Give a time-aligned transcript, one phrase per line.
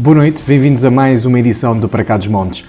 [0.00, 2.64] Boa noite, bem-vindos a mais uma edição do Para Cá dos Montes.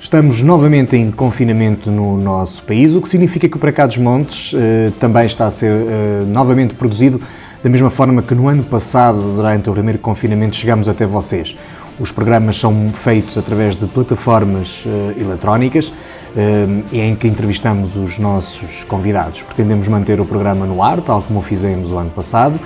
[0.00, 3.98] Estamos novamente em confinamento no nosso país, o que significa que o Para Cá dos
[3.98, 7.20] Montes eh, também está a ser eh, novamente produzido
[7.62, 11.54] da mesma forma que no ano passado, durante o primeiro confinamento, chegamos até vocês.
[12.00, 15.92] Os programas são feitos através de plataformas eh, eletrónicas
[16.36, 19.40] eh, em que entrevistamos os nossos convidados.
[19.42, 22.58] Pretendemos manter o programa no ar, tal como o fizemos o ano passado,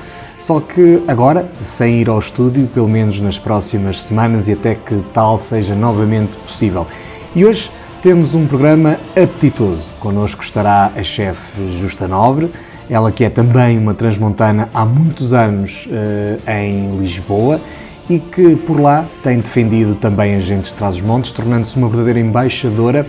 [0.47, 5.03] só que agora, sem ir ao estúdio, pelo menos nas próximas semanas e até que
[5.13, 6.87] tal seja novamente possível.
[7.35, 7.69] E hoje
[8.01, 9.83] temos um programa apetitoso.
[9.99, 12.49] Connosco estará a chefe Justa Nobre,
[12.89, 17.61] ela que é também uma transmontana há muitos anos uh, em Lisboa
[18.09, 23.05] e que por lá tem defendido também agentes de Trás-os-Montes, tornando-se uma verdadeira embaixadora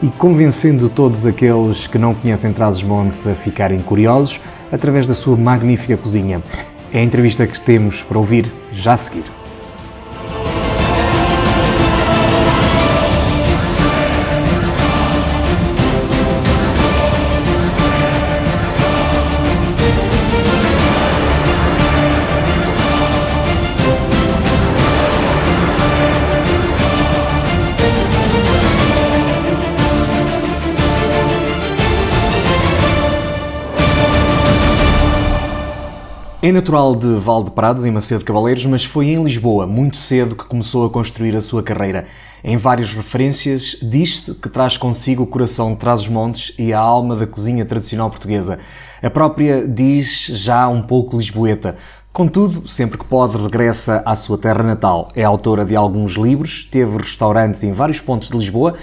[0.00, 4.38] e convencendo todos aqueles que não conhecem Trás-os-Montes a ficarem curiosos
[4.70, 6.40] através da sua magnífica cozinha.
[6.96, 9.35] É a entrevista que temos para ouvir já a seguir.
[36.46, 40.86] É natural de Valdeprados, em Macedo Cavaleiros, mas foi em Lisboa, muito cedo, que começou
[40.86, 42.06] a construir a sua carreira.
[42.44, 47.26] Em várias referências, diz-se que traz consigo o coração de Trás-os-Montes e a alma da
[47.26, 48.60] cozinha tradicional portuguesa.
[49.02, 51.78] A própria diz já um pouco lisboeta.
[52.12, 55.10] Contudo, sempre que pode, regressa à sua terra natal.
[55.16, 58.76] É autora de alguns livros, teve restaurantes em vários pontos de Lisboa,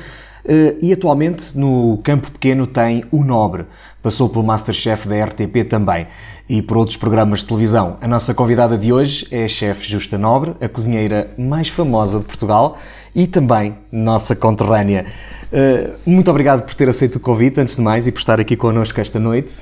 [0.81, 3.65] e atualmente no Campo Pequeno tem O Nobre.
[4.01, 6.07] Passou pelo Masterchef da RTP também
[6.49, 7.97] e por outros programas de televisão.
[8.01, 12.25] A nossa convidada de hoje é a chefe Justa Nobre, a cozinheira mais famosa de
[12.25, 12.77] Portugal
[13.15, 15.05] e também nossa conterrânea.
[15.51, 18.57] Eh, muito obrigado por ter aceito o convite, antes de mais, e por estar aqui
[18.57, 19.53] connosco esta noite.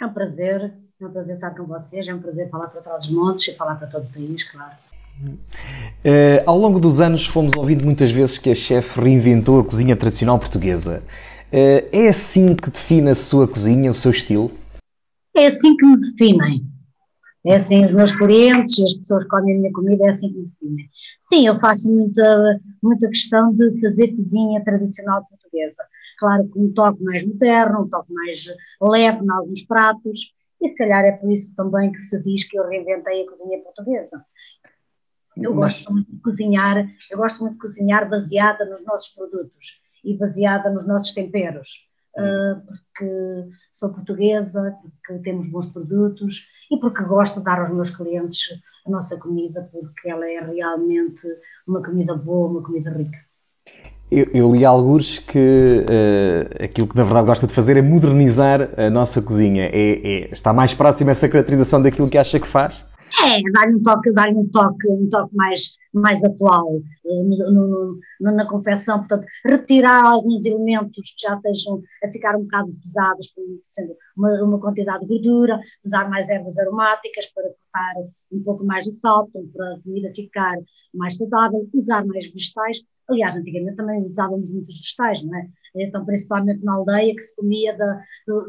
[0.00, 3.02] É um prazer, é um prazer estar com vocês, é um prazer falar para trás
[3.02, 4.72] dos montes e falar para todo o país, claro.
[5.20, 9.96] Uh, ao longo dos anos fomos ouvindo muitas vezes que a chefe reinventou a cozinha
[9.96, 11.02] tradicional portuguesa.
[11.52, 14.50] Uh, é assim que define a sua cozinha, o seu estilo?
[15.36, 16.64] É assim que me definem.
[17.44, 20.38] É assim os meus clientes as pessoas que comem a minha comida, é assim que
[20.38, 20.90] me definem.
[21.18, 25.82] Sim, eu faço muita, muita questão de fazer cozinha tradicional portuguesa.
[26.18, 28.44] Claro que um toque mais moderno, um toque mais
[28.80, 32.58] leve em alguns pratos, e se calhar é por isso também que se diz que
[32.58, 34.22] eu reinventei a cozinha portuguesa.
[35.40, 40.16] Eu gosto muito de cozinhar, eu gosto muito de cozinhar baseada nos nossos produtos e
[40.16, 41.88] baseada nos nossos temperos.
[42.16, 47.90] Uh, porque sou portuguesa, porque temos bons produtos e porque gosto de dar aos meus
[47.90, 51.22] clientes a nossa comida, porque ela é realmente
[51.66, 53.16] uma comida boa, uma comida rica.
[54.10, 58.68] Eu, eu li alguns que uh, aquilo que na verdade gosta de fazer é modernizar
[58.76, 59.66] a nossa cozinha.
[59.66, 62.84] É, é, está mais próximo essa caracterização daquilo que acha que faz?
[63.18, 68.32] É, dar-lhe um toque, dar um toque, um toque mais, mais atual eh, no, no,
[68.32, 73.60] na confecção, portanto, retirar alguns elementos que já estejam a ficar um bocado pesados, como
[73.70, 77.94] sendo uma, uma quantidade de gordura, usar mais ervas aromáticas para cortar
[78.32, 80.56] um pouco mais o sal, para a comida ficar
[80.94, 82.78] mais saudável, usar mais vegetais.
[83.08, 85.48] Aliás, antigamente também usávamos muitos vegetais, não é?
[85.76, 88.02] Então, principalmente na aldeia que se comia da,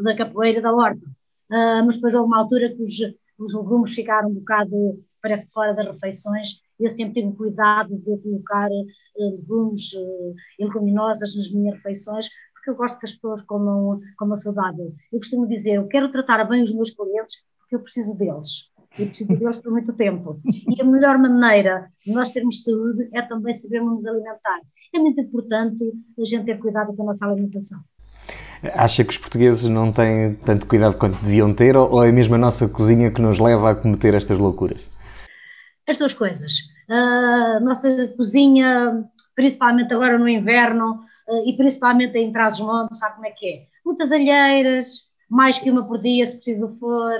[0.03, 1.05] da capoeira da horta.
[1.51, 2.97] Uh, mas depois houve uma altura que os,
[3.43, 8.17] os legumes ficaram um bocado, parece que fora das refeições, eu sempre tive cuidado de
[8.17, 13.99] colocar uh, legumes e leguminosas nas minhas refeições, porque eu gosto que as pessoas comam,
[14.17, 14.93] comam saudável.
[15.11, 18.69] Eu costumo dizer, eu quero tratar bem os meus clientes porque eu preciso deles.
[18.97, 20.39] Eu preciso deles por muito tempo.
[20.45, 24.59] E a melhor maneira de nós termos saúde é também sabermos nos alimentar.
[24.93, 27.79] É muito importante a gente ter cuidado com a nossa alimentação.
[28.73, 32.37] Acha que os portugueses não têm tanto cuidado quanto deviam ter ou é mesmo a
[32.37, 34.87] nossa cozinha que nos leva a cometer estas loucuras?
[35.87, 36.53] As duas coisas.
[36.87, 39.03] A nossa cozinha,
[39.35, 40.99] principalmente agora no inverno
[41.45, 43.61] e principalmente em Trás-os-Montes, sabe como é que é?
[43.83, 47.17] Muitas alheiras, mais que uma por dia, se preciso for,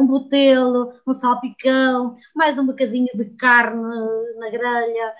[0.00, 3.82] um botelo, um salpicão, mais um bocadinho de carne
[4.38, 5.14] na grelha,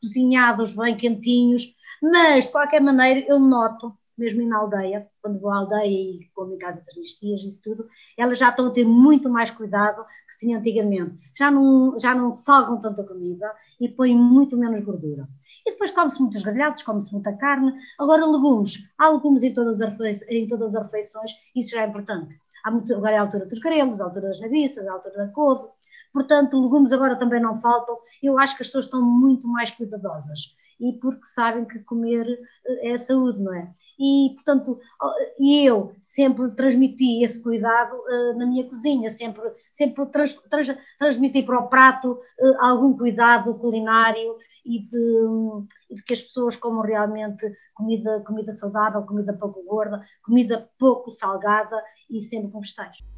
[0.00, 5.58] cozinhados bem quentinhos, mas de qualquer maneira eu noto mesmo na aldeia, quando vou à
[5.58, 8.70] aldeia e como em casa das minhas tias e isso tudo, elas já estão a
[8.70, 11.18] ter muito mais cuidado que se tinha antigamente.
[11.36, 15.28] Já não, já não salgam tanta comida e põem muito menos gordura.
[15.66, 17.74] E depois come-se muitos grelhados, come-se muita carne.
[17.98, 18.88] Agora, legumes.
[18.98, 22.38] Há legumes em todas as refeições, em todas as refeições isso já é importante.
[22.64, 25.28] Há muito, agora é a altura dos grelos, a altura das nabiças, a altura da
[25.28, 25.68] couve.
[26.12, 27.98] Portanto, legumes agora também não faltam.
[28.22, 32.26] Eu acho que as pessoas estão muito mais cuidadosas e porque sabem que comer
[32.66, 33.72] eh, é saúde, não é?
[33.98, 34.80] E, portanto,
[35.38, 39.42] eu sempre transmiti esse cuidado uh, na minha cozinha, sempre,
[39.72, 40.68] sempre trans, trans,
[40.98, 46.82] transmiti para o prato uh, algum cuidado culinário e de, de, que as pessoas comam
[46.82, 51.80] realmente comida, comida saudável, comida pouco gorda, comida pouco salgada
[52.10, 53.13] e sempre com vegetais.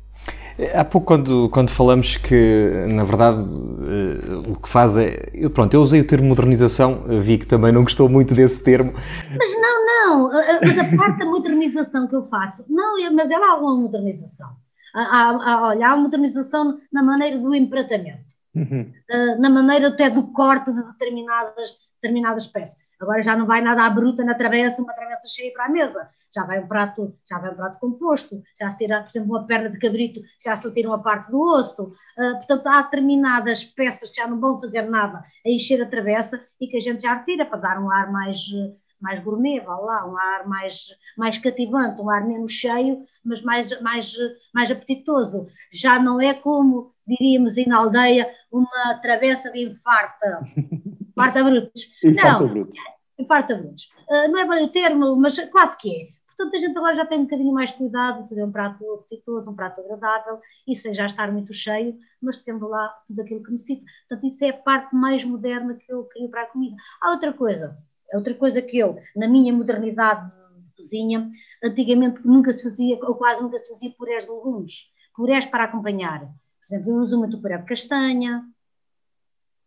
[0.75, 5.29] Há pouco, quando, quando falamos que, na verdade, uh, o que faz é.
[5.35, 8.95] Eu, pronto, eu usei o termo modernização, vi que também não gostou muito desse termo.
[9.37, 10.31] Mas não, não,
[10.63, 14.49] mas a parte da modernização que eu faço, não, mas ela há alguma modernização.
[14.95, 18.25] Há, há, olha, há modernização na maneira do empratamento,
[18.55, 18.91] uhum.
[19.11, 22.86] uh, na maneira até do corte de determinadas, determinadas peças.
[23.01, 26.09] Agora já não vai nada à bruta na travessa, uma travessa cheia para a mesa
[26.37, 29.47] já vai um prato, já vai um prato composto, já se tira, por exemplo, uma
[29.47, 31.85] perna de cabrito, já se tira uma parte do osso.
[32.19, 36.45] Uh, portanto, há determinadas peças que já não vão fazer nada a encher a travessa
[36.61, 38.39] e que a gente já retira para dar um ar mais,
[39.01, 43.81] mais gourmet, vá lá, um ar mais, mais cativante, um ar menos cheio, mas mais,
[43.81, 44.15] mais,
[44.55, 45.47] mais apetitoso.
[45.73, 50.43] Já não é como diríamos aí na aldeia, uma travessa de infarta.
[51.17, 51.83] Infarta brutos.
[52.05, 52.69] Não,
[53.19, 53.85] infarta brutos.
[54.09, 56.17] Uh, não é bem o termo, mas quase que é.
[56.37, 59.51] Portanto, a gente agora já tem um bocadinho mais cuidado de fazer um prato apetitoso,
[59.51, 63.51] um prato agradável, e sem já estar muito cheio, mas tendo lá tudo aquilo que
[63.51, 63.83] necessita.
[64.07, 66.77] Portanto, isso é a parte mais moderna que eu queria para a comida.
[67.01, 67.79] Há outra coisa,
[68.13, 70.31] outra coisa que eu, na minha modernidade
[70.67, 71.31] de cozinha,
[71.65, 76.21] antigamente nunca se fazia, ou quase nunca se fazia purés de legumes, purés para acompanhar.
[76.21, 78.45] Por exemplo, eu uso muito puré de castanha,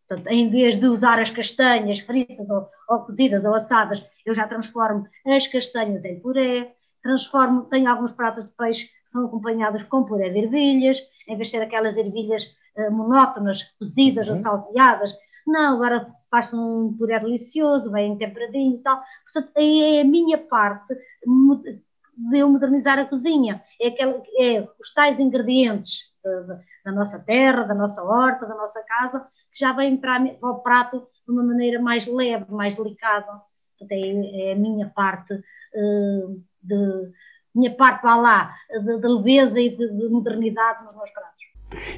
[0.10, 4.48] Portanto, em vez de usar as castanhas fritas ou, ou, cozidas ou assadas, eu já
[4.48, 6.74] transformo as castanhas em puré,
[7.04, 11.50] transformo, tenho alguns pratos de peixe que são acompanhados com puré de ervilhas, em vez
[11.50, 14.34] de ser aquelas ervilhas uh, monótonas, cozidas uhum.
[14.34, 15.14] ou salteadas,
[15.46, 19.02] não, agora faço um puré delicioso, bem temperadinho e tal.
[19.24, 24.94] Portanto, aí é a minha parte de eu modernizar a cozinha, é, aquele, é os
[24.94, 29.98] tais ingredientes uh, da nossa terra, da nossa horta, da nossa casa, que já vem
[29.98, 33.42] para, para o prato de uma maneira mais leve, mais delicada.
[33.90, 37.12] É, é a minha parte uh, de
[37.56, 41.40] minha parte, vá lá, de, de leveza e de, de, modernidade nos meus pratos.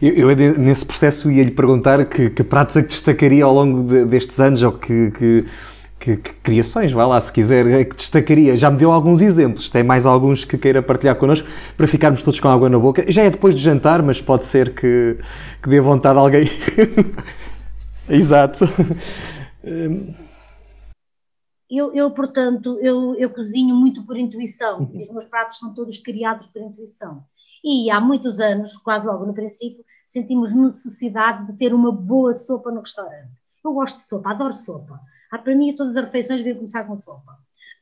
[0.02, 4.06] Eu, eu nesse processo ia-lhe perguntar que, que, pratos é que destacaria ao longo de,
[4.06, 5.46] destes anos, ou que, que
[6.02, 8.58] que, que, criações, vá lá, se quiser, é que destacaria.
[8.58, 12.40] Já me deu alguns exemplos, tem mais alguns que queira partilhar connosco para ficarmos todos
[12.40, 13.06] com água na boca.
[13.08, 15.20] Já é depois de jantar, mas pode ser que,
[15.62, 16.50] que dê vontade a alguém.
[18.10, 18.66] Exato.
[21.70, 24.90] Eu, eu, portanto, eu, eu cozinho muito por intuição.
[25.00, 27.24] Os meus pratos são todos criados por intuição.
[27.64, 32.72] E há muitos anos, quase logo no princípio, sentimos necessidade de ter uma boa sopa
[32.72, 33.40] no restaurante.
[33.64, 35.00] Eu gosto de sopa, adoro sopa.
[35.32, 37.40] Ah, para mim, todas as refeições deviam começar com sopa.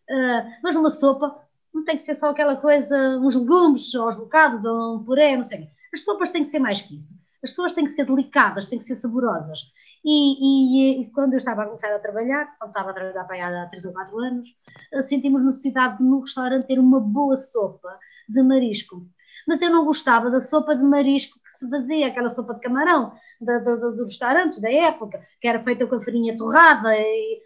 [0.10, 1.36] Uh, mas uma sopa
[1.74, 5.36] não tem que ser só aquela coisa, uns legumes, ou os bocados, ou um puré,
[5.36, 5.68] não sei.
[5.94, 7.14] As sopas têm que ser mais que isso.
[7.44, 9.72] As pessoas têm que ser delicadas, têm que ser saborosas.
[10.04, 13.64] E, e, e quando eu estava a começar a trabalhar, quando estava a trabalhar para
[13.64, 14.50] há 3 ou 4 anos,
[14.94, 17.98] ah, sentimos necessidade de no restaurante ter uma boa sopa
[18.28, 19.08] de marisco.
[19.48, 23.14] Mas eu não gostava da sopa de marisco que se fazia, aquela sopa de camarão
[23.40, 27.42] dos restaurantes da época, que era feita com a farinha torrada, e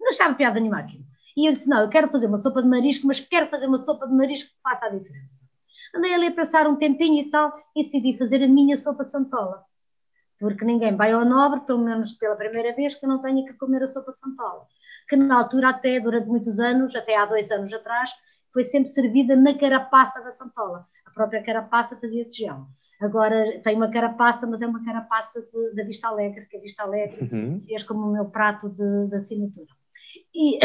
[0.00, 1.04] não achava piada nenhuma aquilo.
[1.36, 3.84] E eu disse: Não, eu quero fazer uma sopa de marisco, mas quero fazer uma
[3.84, 5.48] sopa de marisco que faça a diferença.
[5.94, 9.64] Andei ali a pensar um tempinho e tal, e decidi fazer a minha sopa santola.
[10.38, 13.82] Porque ninguém vai ao nobre, pelo menos pela primeira vez, que não tenha que comer
[13.82, 14.66] a sopa de santola.
[15.08, 18.10] Que na altura, até durante muitos anos, até há dois anos atrás,
[18.54, 22.66] foi sempre servida na carapaça da santola própria carapaça fazia tijão.
[23.00, 27.28] Agora tem uma carapaça, mas é uma carapaça da Vista Alegre, que a Vista Alegre
[27.32, 27.60] uhum.
[27.60, 29.68] fez como o meu prato de, de assinatura.
[30.34, 30.58] E,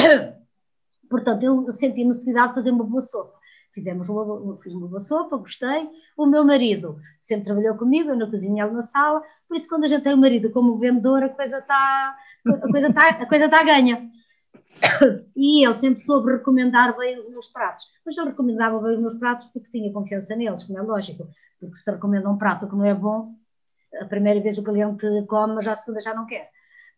[1.09, 3.37] portanto, eu senti necessidade de fazer uma boa sopa.
[3.71, 5.87] Fizemos uma, fiz uma boa sopa, gostei.
[6.17, 9.83] O meu marido sempre trabalhou comigo, eu na cozinha, ele na sala, por isso quando
[9.83, 12.17] a gente tem o marido como vendedor, a coisa está
[12.47, 14.09] a coisa está a coisa está ganha.
[15.35, 17.85] E ele sempre soube recomendar bem os meus pratos.
[18.05, 21.27] Mas eu recomendava bem os meus pratos porque tinha confiança neles, como é lógico.
[21.59, 23.33] Porque se recomenda um prato que não é bom,
[24.01, 26.49] a primeira vez o cliente come, mas a segunda já não quer.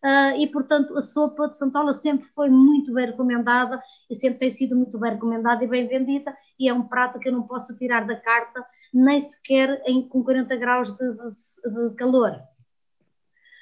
[0.04, 4.52] Uh, e, portanto, a sopa de Santola sempre foi muito bem recomendada e sempre tem
[4.52, 6.36] sido muito bem recomendada e bem vendida.
[6.60, 10.24] E é um prato que eu não posso tirar da carta, nem sequer em, com
[10.24, 12.42] 40 graus de, de, de calor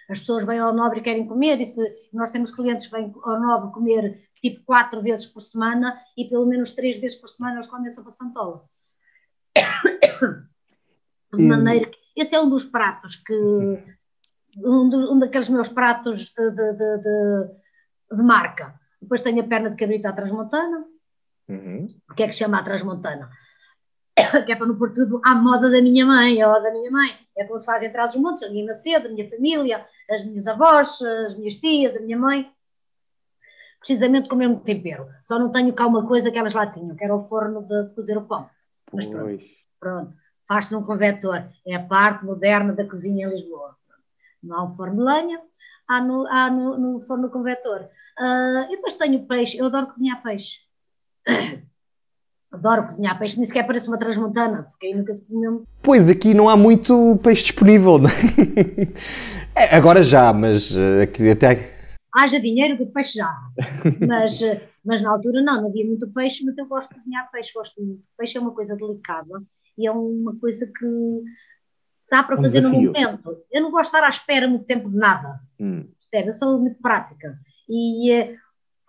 [0.09, 3.13] as pessoas vêm ao Nobre e querem comer, e se nós temos clientes que vêm
[3.23, 7.55] ao Nobre comer tipo quatro vezes por semana e pelo menos três vezes por semana
[7.57, 8.63] eles comem a sopa de santola.
[11.31, 13.35] De maneira que esse é um dos pratos que,
[14.57, 16.97] um, dos, um daqueles meus pratos de, de, de,
[18.17, 18.73] de, marca.
[18.99, 20.85] Depois tenho a perna de cabrito à transmontana,
[21.47, 21.87] uhum.
[22.15, 23.29] que é que se chama a transmontana?
[24.45, 27.17] que é para não pôr tudo à moda da minha mãe ou da minha mãe.
[27.37, 30.47] É como se faz entre os montes, a minha Macedo, a minha família, as minhas
[30.47, 32.51] avós, as minhas tias, a minha mãe.
[33.79, 35.07] Precisamente com o mesmo tempero.
[35.21, 37.87] Só não tenho cá uma coisa que elas lá tinham, que era o forno de,
[37.87, 38.49] de cozer o pão.
[38.91, 39.43] Mas pronto,
[39.79, 40.13] pronto.
[40.47, 41.47] faz-se num convector.
[41.65, 43.77] É a parte moderna da cozinha em Lisboa.
[44.43, 45.41] Não há um forno de lenha,
[45.87, 47.89] há no, há no, no forno convector.
[48.19, 50.59] Uh, e depois tenho peixe, eu adoro cozinhar peixe.
[52.51, 55.65] Adoro cozinhar peixe, nem sequer parece uma transmontana, porque aí nunca se comeu.
[55.83, 57.99] Pois, aqui não há muito peixe disponível.
[59.55, 61.77] é, agora já, mas uh, aqui até.
[62.15, 63.31] Haja dinheiro que peixe já.
[64.07, 67.29] mas, uh, mas na altura não, não havia muito peixe, mas eu gosto de cozinhar
[67.31, 68.01] peixe, gosto muito.
[68.17, 69.43] Peixe é uma coisa delicada
[69.77, 71.23] e é uma coisa que
[72.09, 72.81] dá para um fazer desafio.
[72.81, 73.37] no momento.
[73.51, 75.39] Eu não gosto de estar à espera muito tempo de nada.
[75.59, 75.87] Hum.
[76.09, 76.29] Percebe?
[76.29, 77.37] Eu sou muito prática.
[77.69, 78.35] E uh,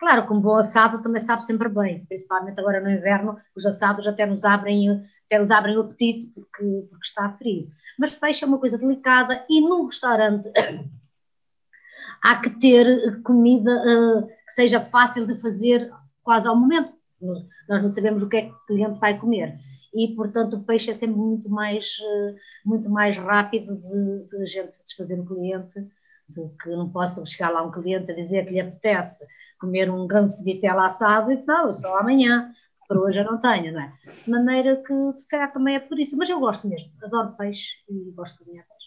[0.01, 4.07] Claro, com um bom assado também sabe sempre bem, principalmente agora no inverno, os assados
[4.07, 4.89] até nos abrem,
[5.27, 7.69] até nos abrem o apetite porque, porque está frio.
[7.99, 10.49] Mas peixe é uma coisa delicada e num restaurante
[12.23, 15.91] há que ter comida uh, que seja fácil de fazer
[16.23, 16.91] quase ao momento.
[17.21, 19.59] Nós, não sabemos o que é que o cliente vai comer
[19.93, 24.45] e, portanto, o peixe é sempre muito mais, uh, muito mais rápido de, de a
[24.45, 25.79] gente satisfazer o cliente
[26.27, 29.23] do que não posso chegar lá um cliente a dizer que lhe apetece
[29.61, 32.51] comer um ganso de vitela assado e não, só amanhã,
[32.87, 33.93] para hoje eu não tenho, não é?
[34.25, 37.69] De maneira que se calhar também é por isso, mas eu gosto mesmo, adoro peixe
[37.87, 38.81] e gosto de cozinhar peixe.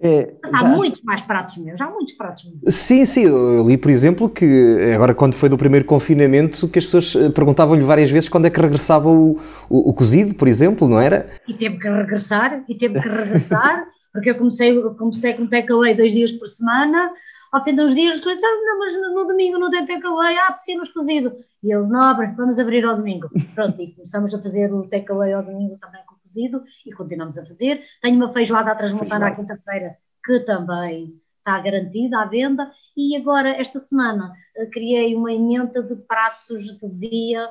[0.00, 0.68] É, Mas há já...
[0.68, 2.74] muitos mais pratos meus, há muitos pratos meus.
[2.74, 6.84] Sim, sim, eu li, por exemplo, que agora quando foi do primeiro confinamento, que as
[6.84, 10.88] pessoas eh, perguntavam-lhe várias vezes quando é que regressava o, o, o, cozido, por exemplo,
[10.88, 11.30] não era?
[11.46, 16.12] E teve que regressar, e teve que regressar, porque eu comecei, comecei com takeaway dois
[16.12, 17.12] dias por semana,
[17.54, 19.86] ao fim de uns dias os clientes ah, não, mas no, no, domingo não tem
[19.86, 21.36] takeaway, ah, precisamos cozido.
[21.62, 23.28] E eu, nobre, vamos abrir ao domingo.
[23.54, 27.46] Pronto, e começamos a fazer o takeaway ao domingo também com cozido e continuamos a
[27.46, 27.82] fazer.
[28.02, 32.70] Tenho uma feijoada a transmontar à quinta-feira que também está garantida à venda.
[32.96, 37.48] E agora, esta semana, eh, criei uma emenda de pratos de dia,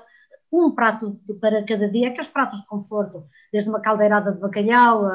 [0.51, 5.13] um prato para cada dia, aqueles pratos de conforto, desde uma caldeirada de bacalhau a,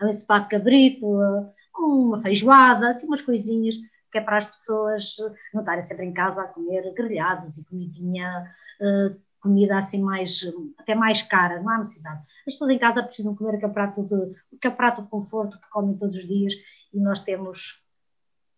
[0.00, 3.76] a um ensopado de cabrito, a, uma feijoada, assim umas coisinhas
[4.10, 5.14] que é para as pessoas
[5.54, 10.40] não estarem sempre em casa a comer grelhados e comidinha, uh, comida assim mais,
[10.78, 12.20] até mais cara, não há necessidade.
[12.46, 15.96] As pessoas em casa precisam comer aquele prato de, aquele prato de conforto que comem
[15.96, 16.54] todos os dias
[16.92, 17.82] e nós temos,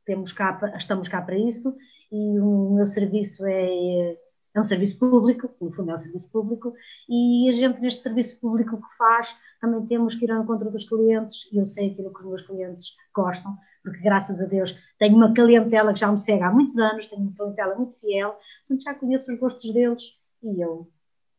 [0.05, 1.77] temos cá, estamos cá para isso
[2.11, 4.17] e o meu serviço é
[4.55, 6.75] é um serviço público, no fundo é um serviço público,
[7.09, 10.89] e a gente neste serviço público que faz, também temos que ir ao encontro dos
[10.89, 15.17] clientes, e eu sei aquilo que os meus clientes gostam, porque graças a Deus tenho
[15.17, 18.35] uma clientela que já me segue há muitos anos, tenho uma clientela muito fiel,
[18.67, 20.03] portanto já conheço os gostos deles,
[20.43, 20.87] e eu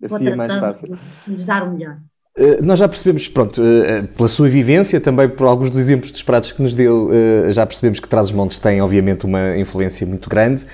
[0.01, 1.99] vou assim é tratando de lhes dar o melhor.
[2.35, 6.23] Uh, nós já percebemos, pronto, uh, pela sua vivência, também por alguns dos exemplos dos
[6.23, 7.11] pratos que nos deu,
[7.51, 10.65] já percebemos que Trás-os-Montes tem, obviamente, uma influência muito grande.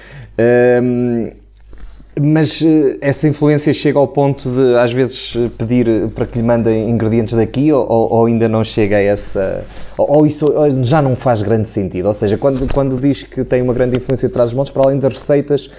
[2.17, 6.89] Mas eh, essa influência chega ao ponto de, às vezes, pedir para que lhe mandem
[6.89, 9.65] ingredientes daqui ou, ou ainda não chega a essa.
[9.97, 12.07] Ou, isso já não faz grande sentido?
[12.07, 15.13] Ou seja, quando, quando diz que tem uma grande influência de trás-os-montes, para além das
[15.13, 15.69] receitas,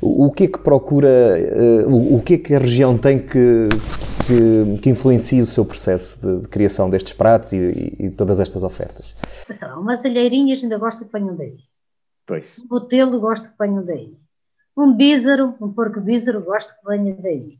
[0.00, 3.68] o que é que procura, eh, o que é que a região tem que,
[4.26, 8.40] que, que influencia o seu processo de, de criação destes pratos e, e, e, todas
[8.40, 9.14] estas ofertas?
[9.50, 11.56] Sei lá, umas alheirinhas ainda gosto que ponham daí.
[12.26, 12.44] Pois.
[12.58, 14.12] Um botelo gosto que ponham daí
[14.76, 17.58] um bízaro, um porco bízaro, gosto que venha daí.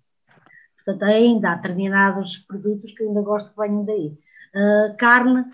[0.76, 4.18] Portanto, ainda há determinados produtos que ainda gosto que venham daí.
[4.54, 5.44] Uh, carne,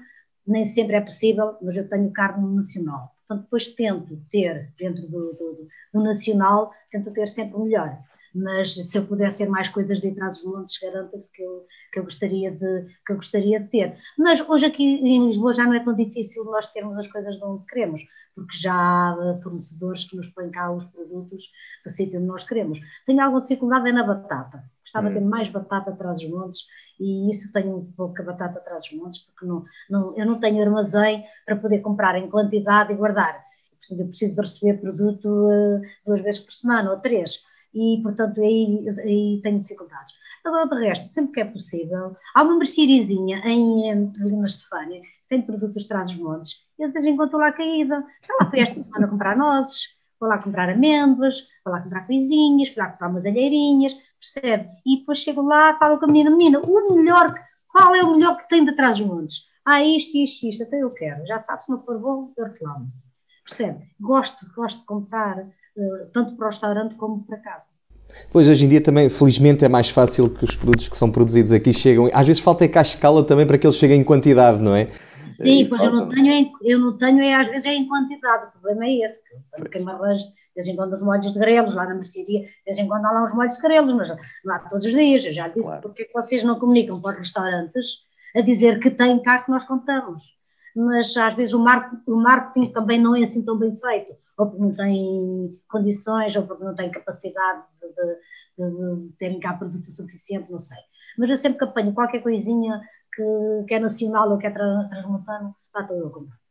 [0.47, 3.15] nem sempre é possível, mas eu tenho carne nacional.
[3.27, 7.99] Portanto, depois tento ter, dentro do, do, do nacional, tento ter sempre o melhor
[8.35, 11.99] mas se eu pudesse ter mais coisas de trás dos montes, garanto que eu, que,
[11.99, 13.97] eu gostaria de, que eu gostaria de ter.
[14.19, 17.45] Mas hoje aqui em Lisboa já não é tão difícil nós termos as coisas de
[17.45, 18.03] onde queremos,
[18.35, 21.45] porque já há fornecedores que nos põem cá os produtos
[21.85, 22.81] do sítio onde nós queremos.
[23.07, 24.65] Tenho alguma dificuldade é na batata.
[24.83, 25.29] Gostava de ter hum.
[25.29, 26.67] mais batata atrás dos montes
[26.99, 30.63] e isso tenho um pouca batata atrás dos montes, porque não, não, eu não tenho
[30.63, 33.45] armazém para poder comprar em quantidade e guardar.
[33.79, 37.43] Portanto, eu preciso de receber produto uh, duas vezes por semana ou três
[37.75, 40.15] e, portanto, aí, aí tenho dificuldades.
[40.45, 45.43] Agora, de resto, sempre que é possível, há uma merceariazinha em, ali na Estefânia, tem
[45.43, 48.61] produtos traz os montes, eu de vez em quando estou lá caída, já lá fui
[48.61, 53.09] esta semana comprar nozes, vou lá comprar amêndoas, vou lá comprar coisinhas, vou lá comprar
[53.09, 54.69] umas alheirinhas, percebe?
[54.85, 57.35] E depois chego lá, falo com a menina, menina, o melhor,
[57.69, 59.53] qual é o melhor que tem de trás os montes?
[59.65, 61.25] ah, isto, isto, isto, até eu quero.
[61.27, 62.91] Já sabe, se não for bom, eu reclamo.
[63.45, 63.89] Percebe?
[64.01, 65.47] Gosto, gosto de comprar,
[66.13, 67.71] tanto para o restaurante como para casa.
[68.31, 71.53] Pois hoje em dia também, felizmente, é mais fácil que os produtos que são produzidos
[71.53, 72.11] aqui chegam.
[72.13, 74.75] Às vezes falta é cá a escala também para que eles cheguem em quantidade, não
[74.75, 74.89] é?
[75.31, 78.51] Sim, pois eu não tenho, eu não tenho, é, às vezes é em quantidade, o
[78.53, 81.75] problema é esse, que quem me arranja, de vez em quando os molhos de grelos,
[81.75, 84.09] lá na mercearia, de vez em quando há lá uns molhos de grelos, mas
[84.45, 85.83] não há todos os dias, eu já disse, claro.
[85.83, 88.03] porque é que vocês não comunicam para os restaurantes
[88.37, 90.23] a dizer que tem cá que nós compramos,
[90.75, 94.47] mas às vezes o marketing, o marketing também não é assim tão bem feito, ou
[94.47, 99.91] porque não tem condições, ou porque não tem capacidade de, de, de, terem cá produto
[99.91, 100.79] suficiente, não sei.
[101.19, 102.81] Mas eu sempre que apanho qualquer coisinha
[103.15, 106.43] que, que é nacional ou que é tra, transmontano, lá estou eu a comprar.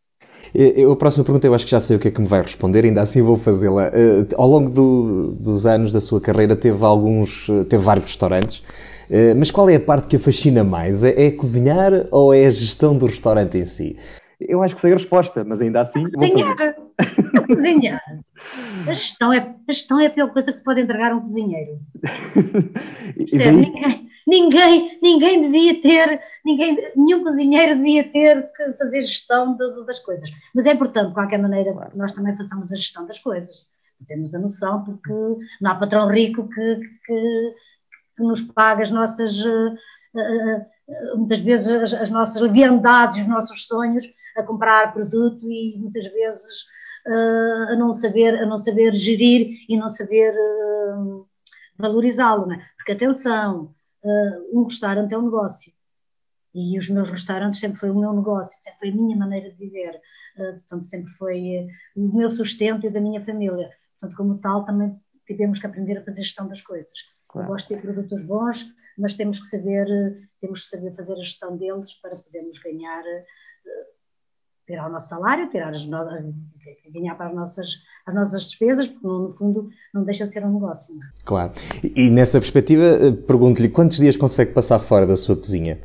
[0.91, 2.83] A próxima pergunta eu acho que já sei o que é que me vai responder,
[2.83, 3.89] ainda assim vou fazê-la.
[3.89, 8.63] Uh, ao longo do, dos anos da sua carreira teve alguns, teve vários restaurantes,
[9.37, 11.03] mas qual é a parte que a fascina mais?
[11.03, 13.97] É, é, cozinhar ou é a gestão do restaurante em si?
[14.39, 16.09] Eu acho que sei a resposta, mas ainda assim.
[16.11, 16.75] Cozinhar!
[17.47, 18.01] cozinhar!
[18.87, 21.21] A gestão, é, a gestão é a pior coisa que se pode entregar a um
[21.21, 21.79] cozinheiro.
[23.15, 23.51] Percebe?
[23.51, 29.85] Ninguém, ninguém, ninguém devia ter, ninguém, nenhum cozinheiro devia ter que fazer gestão de, de,
[29.85, 30.31] das coisas.
[30.55, 33.67] Mas é importante, de qualquer maneira, que nós também façamos a gestão das coisas.
[34.07, 35.13] Temos a noção, porque
[35.61, 36.75] não há patrão rico que,
[37.05, 37.53] que,
[38.21, 43.65] que nos paga as nossas, uh, uh, muitas vezes, as, as nossas leviandades, os nossos
[43.65, 44.05] sonhos
[44.37, 46.65] a comprar produto e muitas vezes
[47.05, 50.33] a, não saber, a não saber gerir e não saber
[51.77, 52.49] valorizá-lo.
[52.53, 52.65] É?
[52.77, 53.73] Porque, atenção,
[54.53, 55.73] um restaurante é um negócio.
[56.53, 59.57] E os meus restaurantes sempre foi o meu negócio, sempre foi a minha maneira de
[59.57, 59.99] viver,
[60.35, 63.69] portanto, sempre foi o meu sustento e da minha família.
[63.99, 66.93] Portanto, como tal, também tivemos que aprender a fazer gestão das coisas.
[67.31, 67.47] Claro.
[67.47, 68.65] Eu gosto de ter produtos bons,
[68.97, 69.87] mas temos que saber,
[70.39, 73.03] temos que saber fazer a gestão deles para podermos ganhar
[74.71, 75.99] tirar o nosso salário, tirar as no...
[76.91, 80.53] ganhar para as nossas, as nossas despesas, porque no fundo não deixa de ser um
[80.53, 80.95] negócio.
[80.95, 81.23] É?
[81.25, 81.51] Claro.
[81.83, 85.81] E, nessa perspectiva, eh, pergunto-lhe quantos dias consegue passar fora da sua cozinha?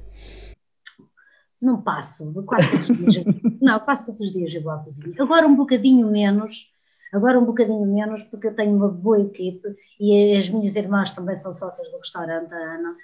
[1.61, 3.25] Não passo, quase todos os dias.
[3.61, 5.15] não, quase todos os dias vou à cozinha.
[5.19, 6.73] Agora um bocadinho menos,
[7.17, 11.37] agora um bocadinho menos, porque eu tenho uma boa equipe e as minhas irmãs também
[11.37, 12.97] são sócias do restaurante, a Ana.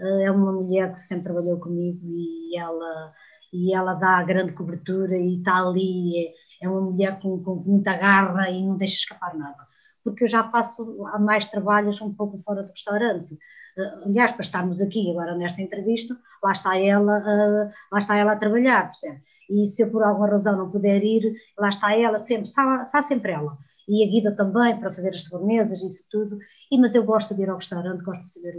[0.00, 3.12] Eh, é uma mulher que sempre trabalhou comigo e ela
[3.52, 6.26] e ela dá grande cobertura e está ali,
[6.60, 9.66] é, é uma mulher com, com, muita garra e não deixa escapar nada.
[10.04, 13.34] Porque eu já faço há mais trabalhos um pouco fora do restaurante.
[13.34, 18.32] Uh, aliás, para estarmos aqui agora nesta entrevista, lá está ela, uh, lá está ela
[18.32, 19.22] a trabalhar, percebe?
[19.50, 23.02] E se eu por alguma razão não puder ir, lá está ela sempre, está, está
[23.02, 23.56] sempre ela.
[23.88, 26.38] E a Guida também, para fazer as sobremesas, isso tudo.
[26.70, 28.54] E, mas eu gosto de ir ao restaurante, gosto de saber,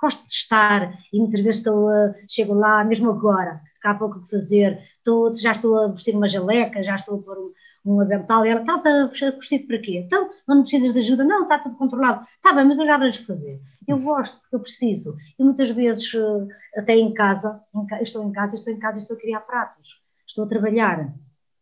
[0.00, 4.22] gosto de estar, e muitas vezes estou, uh, chego lá, mesmo agora, que há pouco
[4.22, 7.52] que fazer, estou, já estou a vestir uma jaleca, já estou a pôr um,
[7.92, 10.04] um avental, e ela, estás a vestir para quê?
[10.06, 11.24] Então, não precisas de ajuda?
[11.24, 12.24] Não, está tudo controlado.
[12.36, 13.60] Está bem, mas eu já vejo o que fazer.
[13.86, 15.16] Eu gosto, eu preciso.
[15.38, 17.60] E muitas vezes, eh, até em casa,
[18.00, 20.01] estou em casa, estou em casa estou a criar pratos,
[20.32, 21.12] estou a trabalhar.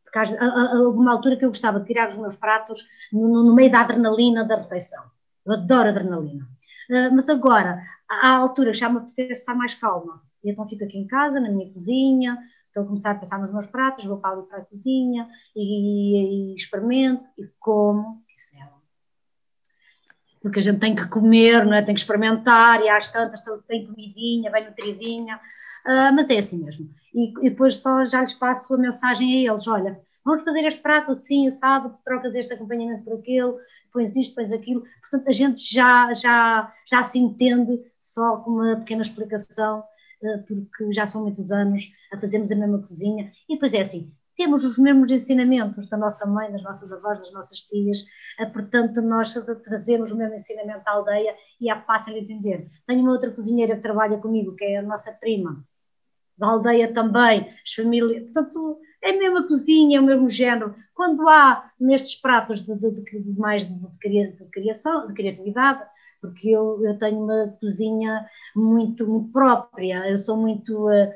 [0.04, 3.70] Porque há alguma altura que eu gostava de criar os meus pratos no, no meio
[3.70, 5.04] da adrenalina da refeição.
[5.46, 6.44] Eu adoro adrenalina.
[6.90, 10.85] Uh, mas agora, há altura que já me apetece estar mais calma e então fico
[10.85, 14.18] aqui em casa, na minha cozinha, estou a começar a pensar nos meus pratos, vou
[14.18, 18.22] para ali para a cozinha e, e, e experimento e como.
[18.35, 18.56] Isso
[20.42, 21.83] porque a gente tem que comer, não é?
[21.83, 26.88] tem que experimentar, e às tantas tem comidinha, bem nutridinha, uh, mas é assim mesmo.
[27.14, 30.81] E, e, depois só já lhes passo a mensagem a eles: olha, vamos fazer este
[30.81, 33.55] prato assim, assado, trocas este acompanhamento por aquele,
[33.92, 34.83] pões isto, pões aquilo.
[35.00, 39.85] Portanto, a gente já, já, já se entende só com uma pequena explicação
[40.22, 44.12] eh, porque já são muitos anos a fazermos a mesma cozinha, e depois é assim,
[44.40, 48.07] temos os mesmos ensinamentos da nossa mãe, das nossas avós, das nossas tias,
[48.38, 52.66] eh, portanto nós trazemos o mesmo ensinamento à aldeia e é fácil de entender.
[52.87, 55.62] Tenho uma outra cozinheira que trabalha comigo, que é a nossa prima,
[56.38, 60.74] da aldeia também, as famílias, portanto é a mesma cozinha, é o mesmo género.
[60.94, 65.83] Quando há nestes pratos de, de, de mais de, de, criação, de criatividade,
[66.18, 68.26] porque eu, eu tenho uma cozinha
[68.57, 71.12] muito, muito própria, eu sou muito, uh,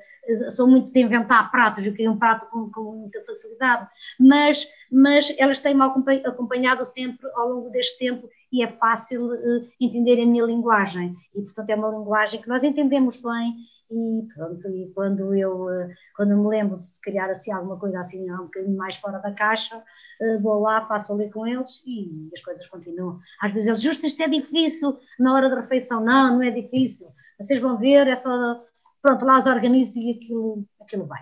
[0.51, 5.35] sou muito de inventar pratos, eu queria um prato com, com muita facilidade, mas, mas
[5.39, 10.45] elas têm-me acompanhado sempre ao longo deste tempo e é fácil uh, entender a minha
[10.45, 13.55] linguagem, e portanto é uma linguagem que nós entendemos bem
[13.91, 18.01] e pronto, e quando eu, uh, quando eu me lembro de criar assim alguma coisa
[18.01, 22.31] assim um bocadinho mais fora da caixa, uh, vou lá, faço ali com eles e
[22.33, 23.19] as coisas continuam.
[23.41, 27.09] Às vezes eles, justo isto é difícil na hora da refeição, não, não é difícil,
[27.39, 28.63] vocês vão ver, é só,
[29.05, 31.21] pronto, lá os organizo e aquilo, aquilo vai.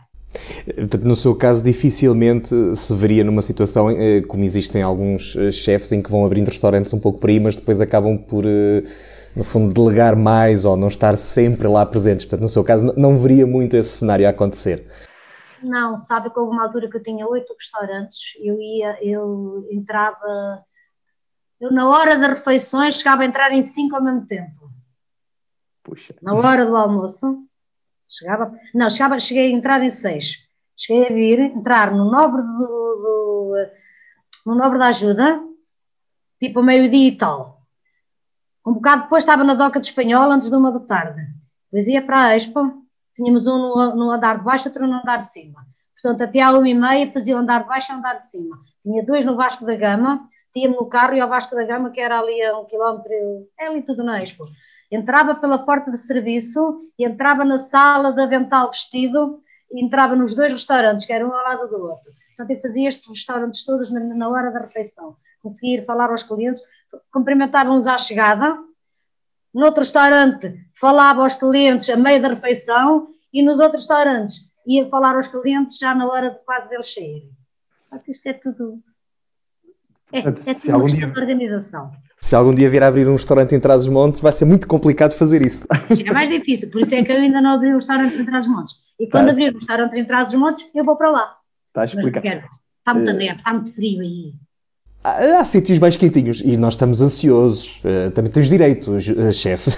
[0.65, 5.91] Portanto, no seu caso, dificilmente se veria numa situação eh, como existem alguns eh, chefes
[5.91, 8.85] em que vão abrindo restaurantes um pouco por aí, mas depois acabam por, eh,
[9.35, 12.25] no fundo, delegar mais ou não estar sempre lá presentes.
[12.25, 14.87] Portanto, no seu caso, não veria muito esse cenário a acontecer.
[15.61, 20.63] Não, sabe que houve uma altura que eu tinha oito restaurantes, eu ia, eu entrava,
[21.61, 24.71] eu na hora das refeições chegava a entrar em cinco ao mesmo tempo.
[25.83, 26.15] Puxa.
[26.23, 27.45] Na hora do almoço,
[28.13, 30.47] Chegava, não, chegava, cheguei a entrar em seis.
[30.77, 33.55] Cheguei a vir, entrar no nobre do, do
[34.45, 35.43] no nobre da ajuda,
[36.39, 37.63] tipo meio-dia e tal.
[38.67, 41.23] Um bocado depois estava na doca de espanhol, antes de uma da tarde.
[41.71, 42.85] Depois ia para a Expo,
[43.17, 45.67] tínhamos um no, no andar de baixo, outro no andar de cima.
[45.95, 48.59] Portanto, até à uma e meia fazia andar de baixo e andar de cima.
[48.83, 52.01] Tinha dois no Vasco da Gama, tinha-me no carro e ao Vasco da Gama, que
[52.01, 53.11] era ali a um quilómetro,
[53.59, 54.47] é ali tudo na Expo
[54.93, 60.53] entrava pela porta de serviço, entrava na sala de avental vestido e entrava nos dois
[60.53, 62.13] restaurantes, que eram um ao lado do outro.
[62.37, 65.17] Portanto, eu fazia estes restaurantes todos na, na hora da refeição.
[65.43, 66.63] Conseguia falar aos clientes,
[67.11, 68.59] cumprimentava-nos à chegada.
[69.53, 74.89] No outro restaurante, falava aos clientes a meio da refeição e nos outros restaurantes ia
[74.89, 77.31] falar aos clientes já na hora de quase deles saírem.
[78.07, 78.83] Isto é tudo.
[80.13, 80.23] É, é
[80.55, 81.91] tudo uma questão de organização.
[82.23, 85.43] Se algum dia vier a abrir um restaurante em Trás-os-Montes, vai ser muito complicado fazer
[85.43, 85.67] isso.
[86.07, 88.77] É mais difícil, por isso é que eu ainda não abri um restaurante em Trás-os-Montes.
[88.99, 89.33] E quando tá.
[89.33, 91.37] abrir um restaurante em Trás-os-Montes, eu vou para lá.
[91.67, 92.45] Está explicado.
[92.79, 93.15] Está muito uh...
[93.15, 94.35] neve, está muito frio aí.
[95.03, 97.81] Há, há sítios mais quentinhos e nós estamos ansiosos.
[97.85, 99.73] Uh, também temos direito, uh, chefe.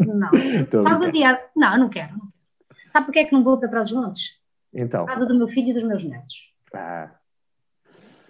[0.00, 0.30] Não.
[0.82, 1.38] Sabe o dia?
[1.54, 2.14] Não, eu não quero.
[2.86, 4.38] Sabe porquê é que não vou para Trás-os-Montes?
[4.72, 5.04] Então.
[5.04, 6.50] Por causa do meu filho e dos meus netos.
[6.74, 7.10] Ah.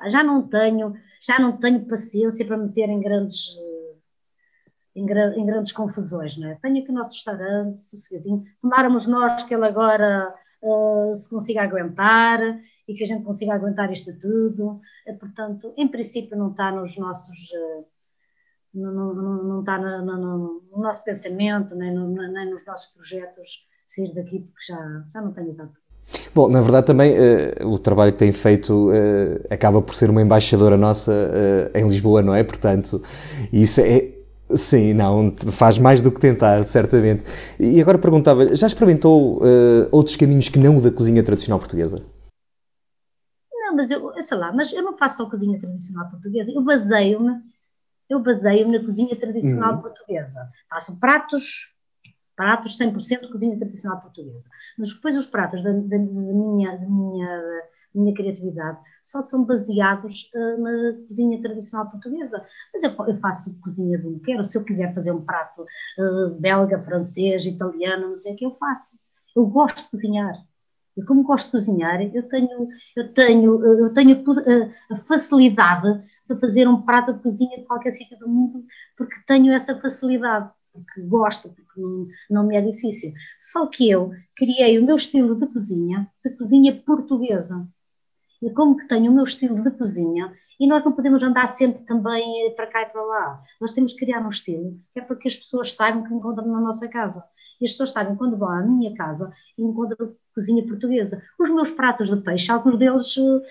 [0.09, 3.95] Já não tenho já não tenho paciência para meter em grandes, eh,
[4.97, 6.57] em, em grandes confusões, não é?
[6.57, 12.41] Tenho aqui o nosso restaurante, sossegadinho, tomáramos nós que ele agora uh, se consiga aguentar
[12.89, 16.99] e que a gente consiga aguentar isto tudo, uh, portanto, em princípio não está nos
[16.99, 17.39] nossos...
[17.51, 17.87] Uh,
[18.75, 23.69] não, não, não, está no, no, no, nosso pensamento, nem, no, nem nos nossos projetos
[23.85, 25.82] sair daqui, porque já, já não tenho tanto
[26.35, 30.23] Bom, na verdade também uh, o trabalho que tem feito uh, acaba por ser uma
[30.23, 32.43] embaixadora nossa uh, em Lisboa, não é?
[32.43, 33.03] Portanto,
[33.53, 34.11] isso é,
[34.57, 37.25] sim, não, faz mais do que tentar, certamente.
[37.59, 39.43] E agora perguntava, já experimentou
[39.91, 42.03] outros caminhos que não o da cozinha tradicional portuguesa?
[43.53, 47.41] Não, mas eu, sei lá, mas eu não faço só cozinha tradicional portuguesa, eu baseio-me
[48.13, 49.81] eu baseio-me na cozinha tradicional uhum.
[49.81, 50.51] portuguesa.
[50.69, 51.72] Faço pratos
[52.37, 54.49] pratos 100% de cozinha tradicional portuguesa.
[54.79, 57.63] Mas depois os pratos da, da, da minha, da minha,
[57.95, 62.45] minha criatividade só são baseados uh, na cozinha tradicional portuguesa.
[62.73, 64.45] Mas eu, eu faço cozinha do que quero.
[64.45, 68.57] Se eu quiser fazer um prato uh, belga, francês, italiano, não sei o que, eu
[68.57, 68.97] faço.
[69.37, 70.35] Eu gosto de cozinhar.
[70.97, 74.23] E como gosto de cozinhar, eu tenho, eu tenho, eu tenho
[74.91, 78.63] a facilidade de fazer um prato de cozinha de qualquer sítio do mundo,
[78.95, 81.81] porque tenho essa facilidade porque gosto, porque
[82.31, 83.13] não, me é difícil.
[83.39, 87.67] Só que eu criei o meu estilo de cozinha, de cozinha portuguesa.
[88.43, 91.85] E como que tenho o meu estilo de cozinha, e nós não podemos andar sempre
[91.85, 93.43] também para cá e para lá.
[93.61, 96.47] Nós temos que criar um estilo, que é para que as pessoas saibam que encontram
[96.47, 97.25] na nossa casa.
[97.61, 101.23] E as pessoas sabem quando vão à minha casa e encontram cozinha portuguesa.
[101.39, 103.43] Os meus pratos de peixe, alguns deles eh,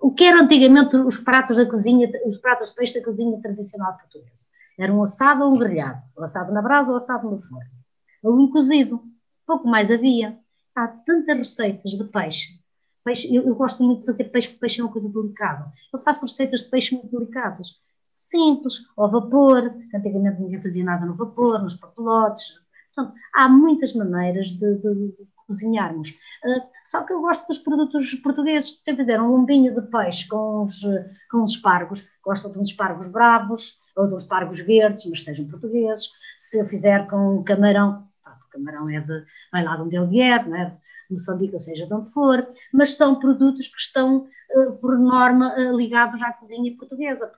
[0.00, 3.96] o que era antigamente os pratos da cozinha, os pratos de peixe da cozinha tradicional
[3.96, 4.49] portuguesa.
[4.80, 7.70] Era um assado ou um grelhado, o assado na brasa ou assado no forno.
[8.22, 9.02] Ou um cozido,
[9.46, 10.38] pouco mais havia.
[10.74, 12.58] Há tantas receitas de peixe.
[13.04, 15.70] peixe eu, eu, gosto muito de fazer peixe, porque peixe é uma coisa delicada.
[15.92, 17.78] Eu faço receitas de peixe muito delicadas.
[18.16, 22.46] Simples, ao vapor, antigamente ninguém fazia nada no vapor, nos papelotes.
[22.94, 26.08] Portanto, há muitas maneiras de, de, de cozinharmos.
[26.10, 28.82] Uh, só que eu gosto dos produtos portugueses.
[28.82, 30.80] Se eu fizer um lombinho de peixe com os,
[31.30, 35.46] com os espargos, gosto de uns espargos bravos, ou de uns espargos verdes, mas sejam
[35.48, 36.10] portugueses.
[36.38, 40.06] Se eu fizer com camarão, tá, o camarão é de, vai lá de onde ele
[40.06, 40.76] vier, não é?
[41.08, 45.54] de Moçambique, ou seja, de onde for, mas são produtos que estão, uh, por norma,
[45.56, 47.30] uh, ligados à cozinha portuguesa.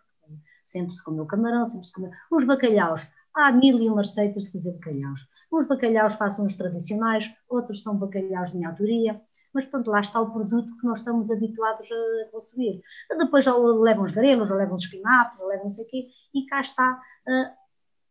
[0.63, 2.11] Sempre se comeu camarão, sempre se comeu.
[2.31, 5.29] Os bacalhaus, há mil e uma receitas de fazer bacalhaus.
[5.51, 9.21] Uns bacalhaus façam os tradicionais, outros são bacalhaus de minha autoria
[9.55, 12.81] mas pronto, lá está o produto que nós estamos habituados a consumir.
[13.19, 16.09] Depois ou levam os grelos, ou levam os espinafres, ou levam não sei o quê,
[16.35, 17.53] e cá está a,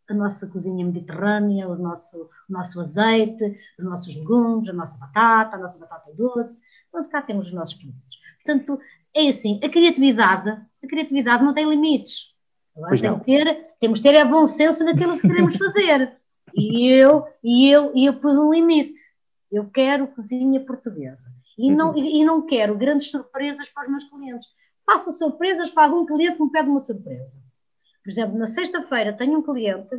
[0.09, 5.55] a nossa cozinha mediterrânea, o nosso, o nosso azeite, os nossos legumes, a nossa batata,
[5.55, 6.59] a nossa batata doce,
[6.91, 8.19] pronto, cá temos os nossos produtos.
[8.43, 8.79] Portanto,
[9.15, 12.31] é assim, a criatividade, a criatividade não tem limites.
[12.75, 16.17] Agora tem que ter, temos que ter é bom senso naquilo que queremos fazer.
[16.53, 18.99] E eu, e eu, e eu pus um limite
[19.51, 21.31] Eu quero cozinha portuguesa.
[21.57, 24.47] E não, e, e não quero grandes surpresas para os meus clientes.
[24.85, 27.41] Faço surpresas para algum cliente que me pede uma surpresa.
[28.03, 29.95] Por exemplo, na sexta-feira tenho um cliente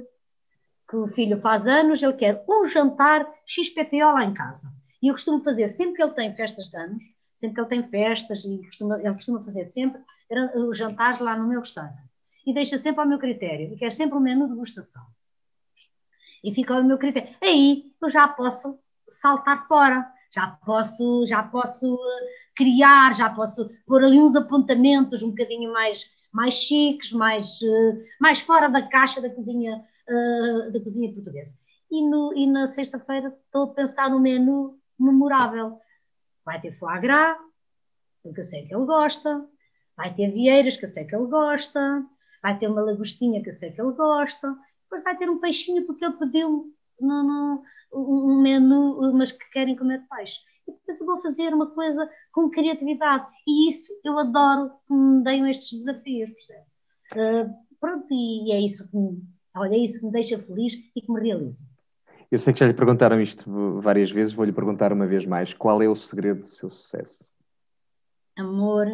[0.88, 4.73] que o filho faz anos, ele quer um jantar XPTO lá em casa.
[5.03, 7.03] E eu costumo fazer, sempre que ele tem festas de anos,
[7.35, 10.03] sempre que ele tem festas, e costuma, ele costuma fazer sempre
[10.55, 12.11] os jantares lá no meu restaurante.
[12.47, 15.03] E deixa sempre ao meu critério, e quer sempre um menu de degustação.
[16.43, 17.35] E fica ao meu critério.
[17.41, 18.79] Aí eu já posso
[19.12, 25.31] saltar fora, já posso, já posso eh, criar, já posso pôr ali uns apontamentos um
[25.31, 31.12] bocadinho mais, mais chiques, mais, eh, mais fora da caixa da cozinha, uh, da cozinha
[31.12, 31.55] portuguesa.
[31.90, 35.79] E, no, e na sexta-feira estou a pensar no menu memorável.
[36.44, 37.37] Vai ter foie gras,
[38.22, 39.46] porque eu sei que ele gosta,
[39.96, 42.05] vai ter vieiras, que eu sei que ele gosta,
[42.42, 45.85] vai ter uma lagostinha, que eu sei que ele gosta, depois vai ter um peixinho,
[45.87, 47.62] porque ele pediu no, no,
[47.93, 50.41] um menu, mas que querem comer peixe.
[50.67, 53.27] E depois eu vou fazer uma coisa com criatividade.
[53.47, 56.67] E isso eu adoro que me deem estes desafios, percebe?
[57.12, 59.23] Uh, pronto, e é isso que me,
[59.57, 61.65] olha, é isso que me deixa feliz e que me realiza.
[62.31, 65.53] Eu sei que já lhe perguntaram isto várias vezes, vou-lhe perguntar uma vez mais.
[65.53, 67.37] Qual é o segredo do seu sucesso?
[68.38, 68.87] Amor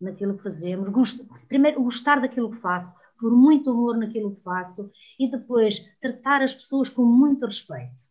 [0.00, 0.88] naquilo que fazemos.
[0.88, 1.26] Gost...
[1.48, 6.54] Primeiro, gostar daquilo que faço, por muito amor naquilo que faço, e depois tratar as
[6.54, 8.04] pessoas com muito respeito.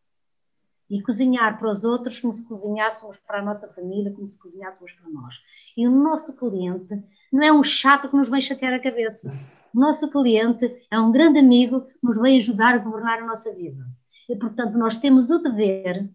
[0.90, 4.92] E cozinhar para os outros como se cozinhássemos para a nossa família, como se cozinhássemos
[4.92, 5.36] para nós.
[5.76, 9.34] E o nosso cliente não é um chato que nos vem chatear a cabeça.
[9.74, 13.52] O nosso cliente é um grande amigo que nos vem ajudar a governar a nossa
[13.54, 13.84] vida.
[14.30, 16.10] E, portanto, nós temos o dever,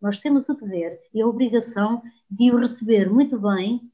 [0.00, 3.89] nós temos o dever e a obrigação de o receber muito bem.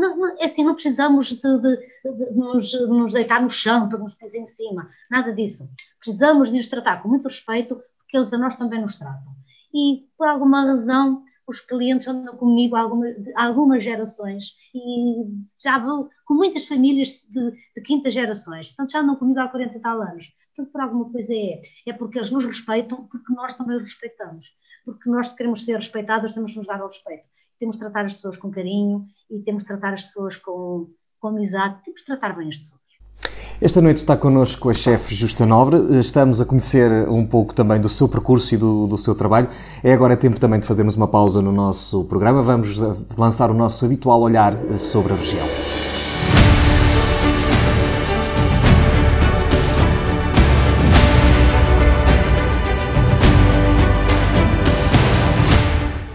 [0.00, 3.88] Não, não, é assim, não precisamos de, de, de, nos, de, nos, deitar no chão
[3.88, 5.68] para nos pôr em cima, nada disso.
[5.98, 9.34] Precisamos de os tratar com muito respeito, porque eles a nós também nos tratam.
[9.72, 12.88] E, por alguma razão, os clientes andam comigo há
[13.36, 15.26] algumas, gerações e
[15.60, 19.76] já vou com muitas famílias de, de quintas gerações, portanto já andam comigo há 40
[19.76, 21.62] e tal anos portanto, por alguma coisa é.
[21.86, 24.54] É porque eles nos respeitam, porque nós também os respeitamos.
[24.84, 27.24] Porque nós queremos ser respeitados, temos de nos dar o respeito.
[27.60, 30.88] Temos de tratar as pessoas com carinho e temos de tratar as pessoas com,
[31.20, 32.80] com amizade, temos de tratar bem as pessoas.
[33.60, 35.98] Esta noite está connosco a chefe Justa Nobre.
[36.00, 39.48] Estamos a conhecer um pouco também do seu percurso e do, do, seu trabalho.
[39.84, 42.42] É agora tempo também de fazermos uma pausa no nosso programa.
[42.42, 42.78] Vamos
[43.18, 45.46] lançar o nosso habitual olhar sobre a região.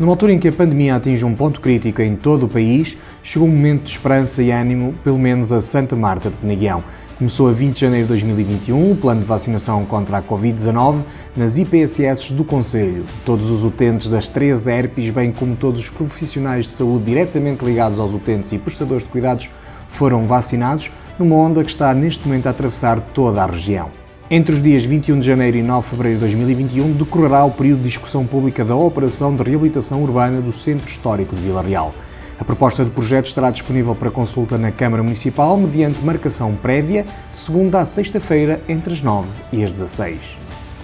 [0.05, 3.47] Numa altura em que a pandemia atinge um ponto crítico em todo o país, chegou
[3.47, 6.83] um momento de esperança e ânimo, pelo menos a Santa Marta de Penaguião.
[7.17, 11.01] Começou a 20 de janeiro de 2021 o plano de vacinação contra a Covid-19
[11.35, 13.03] nas IPSS do Conselho.
[13.25, 17.97] Todos os utentes das três ERPs, bem como todos os profissionais de saúde diretamente ligados
[17.97, 19.49] aos utentes e prestadores de cuidados,
[19.87, 24.04] foram vacinados, numa onda que está neste momento a atravessar toda a região.
[24.29, 27.83] Entre os dias 21 de janeiro e 9 de fevereiro de 2021 decorrerá o período
[27.83, 31.93] de discussão pública da Operação de Reabilitação Urbana do Centro Histórico de Vila Real.
[32.39, 37.37] A proposta de projeto estará disponível para consulta na Câmara Municipal mediante marcação prévia de
[37.37, 40.17] segunda a sexta-feira entre as 9 e as 16.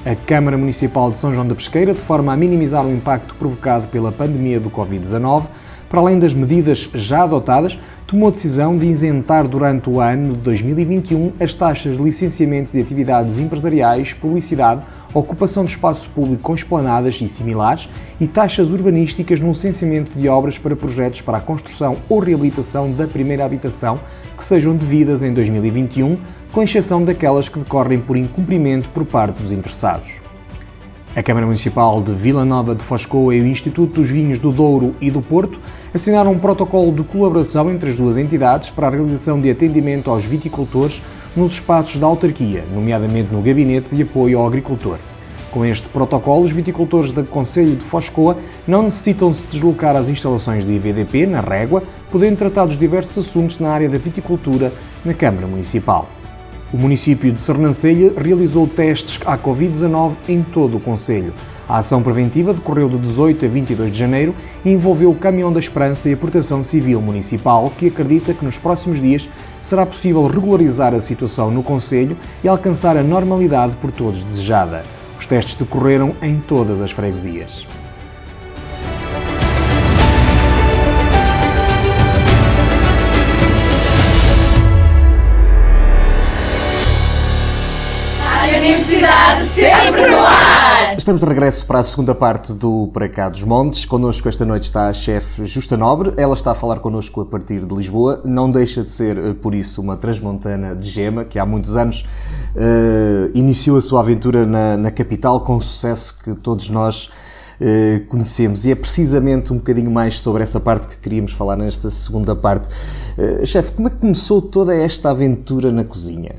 [0.05, 3.87] A Câmara Municipal de São João da Pesqueira, de forma a minimizar o impacto provocado
[3.87, 5.45] pela pandemia do Covid-19,
[5.91, 7.77] para além das medidas já adotadas,
[8.07, 12.79] tomou a decisão de isentar durante o ano de 2021 as taxas de licenciamento de
[12.79, 17.89] atividades empresariais, publicidade, ocupação de espaço público com esplanadas e similares
[18.21, 23.05] e taxas urbanísticas no licenciamento de obras para projetos para a construção ou reabilitação da
[23.05, 23.99] primeira habitação
[24.37, 26.17] que sejam devidas em 2021,
[26.53, 30.21] com exceção daquelas que decorrem por incumprimento por parte dos interessados.
[31.13, 34.95] A Câmara Municipal de Vila Nova de Foscoa e o Instituto dos Vinhos do Douro
[35.01, 35.59] e do Porto
[35.93, 40.23] assinaram um protocolo de colaboração entre as duas entidades para a realização de atendimento aos
[40.23, 41.01] viticultores
[41.35, 44.97] nos espaços da autarquia, nomeadamente no Gabinete de Apoio ao Agricultor.
[45.51, 50.63] Com este protocolo, os viticultores do Conselho de Foscoa não necessitam se deslocar às instalações
[50.63, 54.71] do IVDP, na Régua, podendo tratar dos diversos assuntos na área da viticultura
[55.03, 56.07] na Câmara Municipal.
[56.73, 61.33] O município de Sernancelha realizou testes à Covid-19 em todo o Conselho.
[61.67, 65.59] A ação preventiva decorreu de 18 a 22 de janeiro e envolveu o Caminhão da
[65.59, 69.27] Esperança e a Proteção Civil Municipal, que acredita que nos próximos dias
[69.61, 74.83] será possível regularizar a situação no Conselho e alcançar a normalidade por todos desejada.
[75.17, 77.65] Os testes decorreram em todas as freguesias.
[88.61, 90.70] Universidade sempre no ar!
[91.01, 93.85] Estamos de regresso para a segunda parte do Para Cá dos Montes.
[93.85, 96.13] Connosco esta noite está a chefe Justa Nobre.
[96.15, 98.21] Ela está a falar connosco a partir de Lisboa.
[98.23, 102.05] Não deixa de ser, eh, por isso, uma transmontana de gema, que há muitos anos
[102.55, 107.09] uh, iniciou a sua aventura na, na, capital com o sucesso que todos nós
[107.59, 108.63] uh, conhecemos.
[108.65, 112.69] E é precisamente um bocadinho mais sobre essa parte que queríamos falar nesta segunda parte.
[113.17, 116.35] Uh, chefe, como é que começou toda esta aventura na cozinha?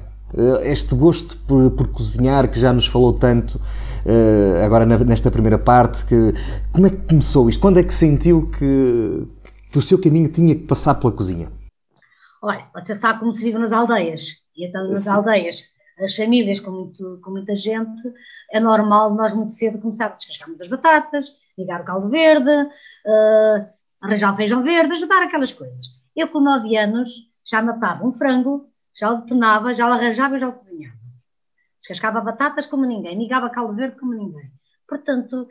[0.63, 3.61] este gosto por, por cozinhar que já nos falou tanto
[4.07, 6.33] uh, agora na, nesta primeira parte, que,
[6.73, 7.61] como é que começou isto?
[7.61, 9.27] Quando é que sentiu que,
[9.71, 11.51] que o seu caminho tinha que passar pela cozinha?
[12.41, 15.65] Olha, você sabe como se vive nas aldeias, e então nas aldeias,
[15.99, 18.03] as famílias com, muito, com muita gente,
[18.53, 23.67] é normal nós muito cedo começarmos a descascarmos as batatas, ligar o caldo verde, uh,
[24.01, 25.87] arranjar o feijão verde, ajudar aquelas coisas.
[26.17, 27.11] Eu com 9 anos
[27.45, 31.02] já matava um frango, já o depenava, já o arranjava e já o cozinhava
[31.83, 34.51] descascava batatas como ninguém, ligava caldo verde como ninguém.
[34.89, 35.49] Portanto,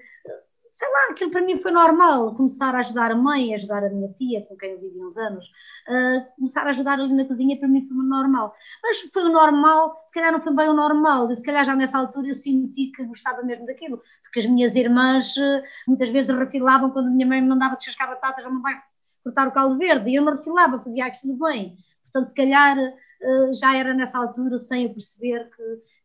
[0.71, 4.11] sei lá, aquilo para mim foi normal, começar a ajudar a mãe, ajudar a minha
[4.13, 5.45] tia, com quem eu vivi uns anos,
[5.89, 8.55] uh, começar a ajudar ali na cozinha para mim foi normal.
[8.81, 11.97] Mas foi o normal, se calhar não foi bem o normal, se calhar já nessa
[11.97, 16.89] altura eu senti que gostava mesmo daquilo, porque as minhas irmãs uh, muitas vezes refilavam
[16.91, 18.79] quando a minha mãe me mandava descascar batatas, não vai
[19.23, 21.77] cortar o caldo verde, e eu não refilava, fazia aquilo bem.
[22.05, 25.63] Portanto, se calhar uh, já era nessa altura, sem eu perceber que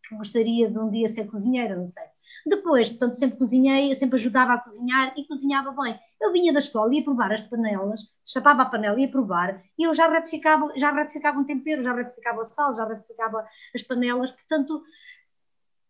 [0.09, 2.05] que gostaria de um dia ser cozinheira, não sei.
[2.47, 5.99] Depois, portanto, sempre cozinhei, eu sempre ajudava a cozinhar e cozinhava bem.
[6.21, 9.92] Eu vinha da escola, ia provar as panelas, chapava a panela, ia provar, e eu
[9.92, 14.83] já retificava, já retificava um tempero, já retificava o sal, já retificava as panelas, portanto,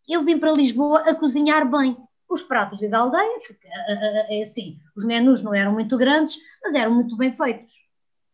[0.09, 1.97] eu vim para Lisboa a cozinhar bem.
[2.29, 6.93] Os pratos da aldeia, porque é assim, os menus não eram muito grandes, mas eram
[6.93, 7.73] muito bem feitos.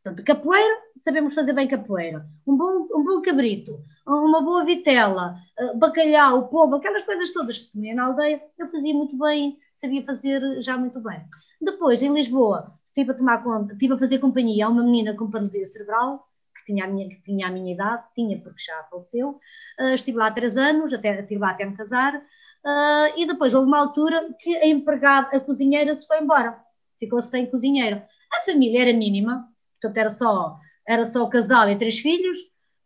[0.02, 2.26] Portanto, capoeira, sabemos fazer bem capoeira.
[2.44, 7.64] Um bom, um bom cabrito, uma boa vitela, eh, bacalhau, polvo, aquelas coisas todas que
[7.64, 11.20] se comia na aldeia, eu fazia muito bem, sabia fazer já muito bem.
[11.60, 15.30] Depois, em Lisboa, estive a tomar conta, estive a fazer companhia a uma menina com
[15.30, 19.40] paralisia cerebral, que tinha a minha, que tinha a minha idade, tinha porque já faleceu,
[19.80, 23.54] uh, estive lá há três anos, até, estive lá até me casar, uh, e depois
[23.54, 26.60] houve uma altura que a empregada, a cozinheira se foi embora,
[26.98, 28.02] ficou sem cozinheiro.
[28.32, 29.51] A família era mínima,
[29.82, 32.38] portanto era só, era só o casal e três filhos,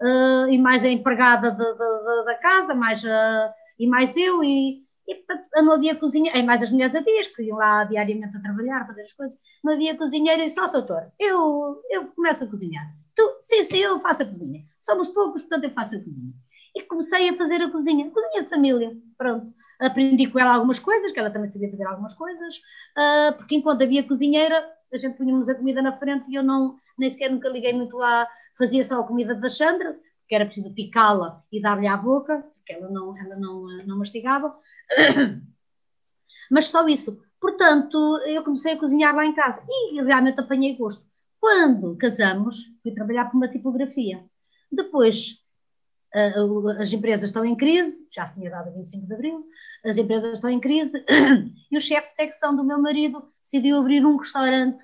[0.03, 4.43] uh, e mais a empregada de, de, de, da casa, mais, uh, e mais eu,
[4.43, 7.85] e, e portanto, não havia cozinha, e mais as mulheres a dias, que iam lá
[7.85, 12.45] diariamente a trabalhar, fazer as coisas, não havia cozinheiro, e só, doutor, eu, eu começo
[12.45, 12.87] a cozinhar.
[13.15, 14.63] Tu, sim, sim, eu faço a cozinha.
[14.79, 16.35] Somos poucos, portanto eu faço a cozinha.
[16.75, 19.51] E comecei a fazer a cozinha, cozinha de família, pronto.
[19.81, 23.83] Aprendi com ela algumas coisas, que ela também sabia fazer algumas coisas, uh, porque enquanto
[23.83, 27.49] havia cozinheira, a gente punhamos a comida na frente e eu não, nem sequer nunca
[27.49, 28.27] liguei muito a.
[28.57, 32.73] Fazia só a comida da Sandra, que era preciso picá-la e dar-lhe à boca, porque
[32.73, 34.57] ela não, ela não, não mastigava.
[36.51, 37.21] Mas só isso.
[37.41, 41.05] Portanto, eu comecei a cozinhar lá em casa e realmente apanhei gosto.
[41.39, 44.25] Quando casamos, fui trabalhar para uma tipografia.
[44.73, 45.45] Depois,
[46.81, 49.47] as empresas estão em crise, já se tinha dado 25 de abril,
[49.85, 51.05] as empresas estão em crise
[51.71, 54.83] e o chefe de secção do meu marido decidiu abrir um restaurante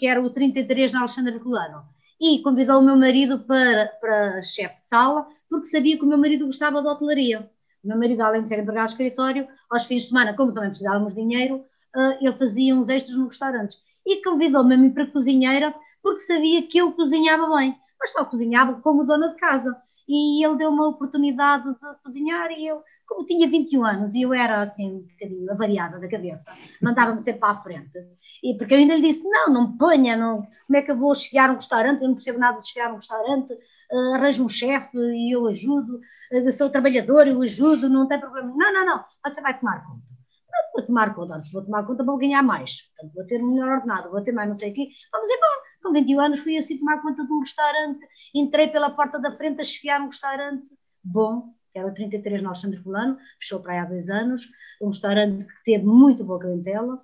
[0.00, 1.84] que era o 33 na Alexandre Herculano.
[2.18, 6.16] E convidou o meu marido para, para chefe de sala, porque sabia que o meu
[6.16, 7.50] marido gostava de hotelaria.
[7.84, 10.70] O meu marido, além de ser empregado de escritório, aos fins de semana, como também
[10.70, 11.56] precisávamos de dinheiro,
[11.94, 13.76] uh, ele fazia uns extras no restaurante.
[14.06, 18.80] E convidou-me a mim para cozinheira, porque sabia que eu cozinhava bem, mas só cozinhava
[18.80, 19.76] como dona de casa.
[20.08, 24.32] E ele deu uma oportunidade de cozinhar e eu como tinha 21 anos e eu
[24.32, 27.98] era assim um bocadinho avariada da cabeça, mandava-me sempre para a frente.
[28.42, 30.96] E porque eu ainda lhe disse: não, não me ponha, não, como é que eu
[30.96, 32.02] vou chegar um restaurante?
[32.02, 35.96] Eu não percebo nada de chegar um restaurante, uh, arranjo um chefe e eu ajudo,
[35.96, 38.54] uh, eu sou trabalhador, eu ajudo, não tem problema.
[38.56, 40.08] Não, não, não, você vai tomar conta.
[40.52, 42.82] Não vou tomar conta, se vou tomar conta, vou ganhar mais.
[42.82, 44.88] Portanto, vou ter melhor ordenado, vou ter mais não sei o quê.
[45.12, 45.60] Vamos embora.
[45.82, 49.60] Com 21 anos fui assim tomar conta de um restaurante, entrei pela porta da frente
[49.60, 50.64] a chefiar um restaurante
[51.02, 54.50] bom, que era o 33 no Alexandre Fulano, fechou para aí há dois anos,
[54.80, 57.00] um restaurante que teve muito boa clientela,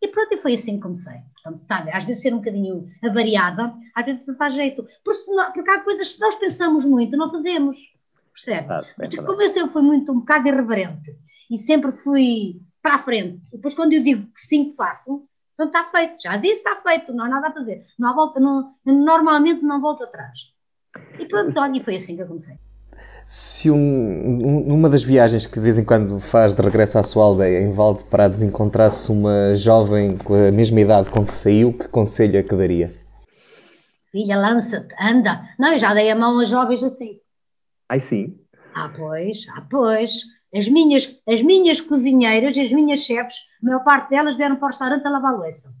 [0.00, 1.20] e pronto, e foi assim que comecei.
[1.34, 5.52] Portanto, tá, às vezes ser um bocadinho avariada, às vezes não faz jeito, porque, não,
[5.52, 7.78] porque há coisas que se nós pensamos muito, não fazemos,
[8.32, 8.66] percebe?
[8.70, 11.16] Ah, Mas como eu sempre fui muito um bocado irreverente,
[11.50, 15.66] e sempre fui para a frente, depois quando eu digo que sim que faço, então
[15.66, 18.74] está feito, já disse, está feito, não há nada a fazer, não há volta, não,
[18.84, 20.52] normalmente não volto atrás.
[21.18, 22.58] E pronto, olha, e foi assim que eu comecei
[23.26, 27.02] se um, um, numa das viagens que de vez em quando faz de regresso à
[27.02, 31.72] sua aldeia, em Valde Prados, encontrasse uma jovem com a mesma idade com que saiu,
[31.72, 32.94] que conselho é que daria?
[34.10, 35.48] Filha, lança-te, anda.
[35.58, 37.18] Não, eu já dei a mão a jovens assim.
[37.88, 38.38] Ai sim?
[38.74, 40.22] Ah, pois, ah, pois.
[40.54, 44.68] As minhas, as minhas cozinheiras, as minhas chefes, a maior parte delas vieram para o
[44.68, 45.72] restaurante a lavar louça.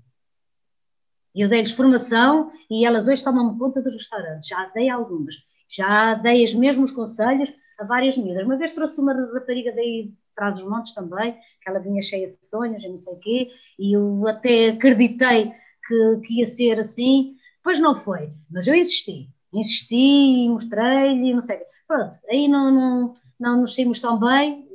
[1.34, 4.48] Eu dei-lhes formação e elas hoje tomam conta dos restaurantes.
[4.48, 5.36] Já dei algumas.
[5.74, 8.44] Já dei os mesmos conselhos a várias miúdas.
[8.44, 12.46] Uma vez trouxe uma rapariga daí traz os montes também, que ela vinha cheia de
[12.46, 15.52] sonhos e não sei o quê, e eu até acreditei
[15.86, 21.60] que, que ia ser assim, pois não foi, mas eu insisti, insisti, mostrei-lhe, não sei,
[21.86, 24.66] pronto, aí não, não, não nos saímos tão bem,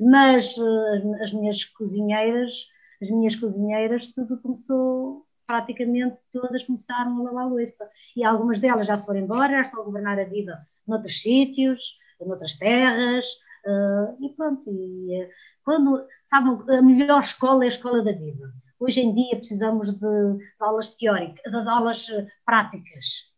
[0.00, 2.68] mas uh, as minhas cozinheiras,
[3.02, 8.96] as minhas cozinheiras, tudo começou, praticamente todas começaram a lavar louça, e algumas delas já
[8.96, 13.26] se foram embora, já estão a governar a vida noutros sítios, noutras terras,
[13.66, 15.28] Uh, e pronto, e, uh,
[15.64, 18.50] quando, sabe, a melhor escola é a escola da vida.
[18.80, 23.28] Hoje em dia precisamos de, de aulas teóricas, de aulas eh, práticas.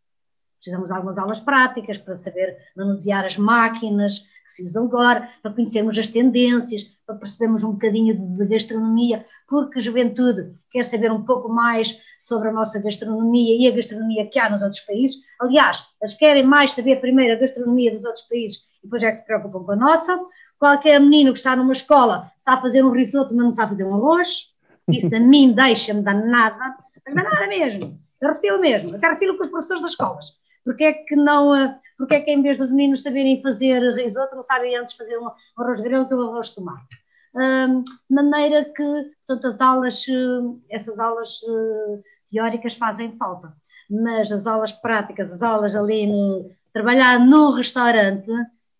[0.61, 5.51] Precisamos de algumas aulas práticas para saber manusear as máquinas que se usam agora, para
[5.51, 11.23] conhecermos as tendências, para percebermos um bocadinho de, gastronomia, porque a juventude quer saber um
[11.23, 15.23] pouco mais sobre a nossa gastronomia e a gastronomia que há nos outros países.
[15.39, 19.17] Aliás, eles querem mais saber primeiro a gastronomia dos outros países e depois é que
[19.17, 20.19] se preocupam com a nossa.
[20.59, 23.95] Qualquer menino que está numa escola sabe fazer um risoto, mas não sabe fazer um
[23.95, 24.53] arroz.
[24.87, 27.99] Isso a mim deixa-me danada, mas danada mesmo.
[28.21, 30.40] Eu refiro mesmo, até refiro com os professores das escolas.
[30.63, 34.35] Porque é que não, eh, porque é que em vez dos meninos saberem fazer risoto,
[34.35, 37.01] não sabem antes fazer um arroz de grãos ou um arroz de tomate?
[37.33, 41.99] De maneira que, portanto, as aulas, eh, essas aulas eh,
[42.31, 43.53] teóricas fazem falta,
[43.89, 48.29] mas as aulas práticas, as aulas ali no, trabalhar no restaurante,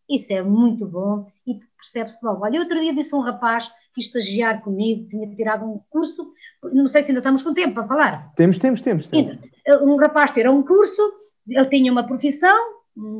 [0.09, 2.43] isso é muito bom e percebe-se logo.
[2.43, 7.03] Olha, outro dia disse um rapaz que estagiar comigo, tinha tirado um curso, não sei
[7.03, 8.33] se ainda estamos com tempo para falar.
[8.35, 9.07] Temos, temos, temos.
[9.07, 9.37] temos.
[9.81, 11.01] Um rapaz tirou um curso,
[11.47, 12.57] ele tinha uma profissão,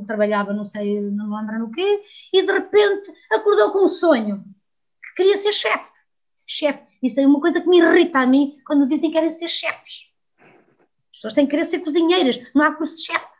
[0.05, 2.03] trabalhava não sei, não me lembro no quê,
[2.33, 4.43] e de repente acordou com um sonho,
[5.03, 5.91] que queria ser chefe.
[6.45, 6.83] Chefe.
[7.01, 10.11] Isso é uma coisa que me irrita a mim quando dizem que querem ser chefes.
[10.39, 13.31] As pessoas têm que querer ser cozinheiras, não há curso de chefe.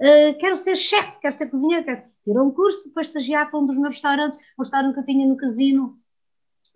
[0.00, 3.66] Uh, quero ser chefe, quero ser cozinheiro, quero tirou um curso, foi estagiar para um
[3.66, 5.98] dos meus restaurantes, um restaurante que eu tinha no casino,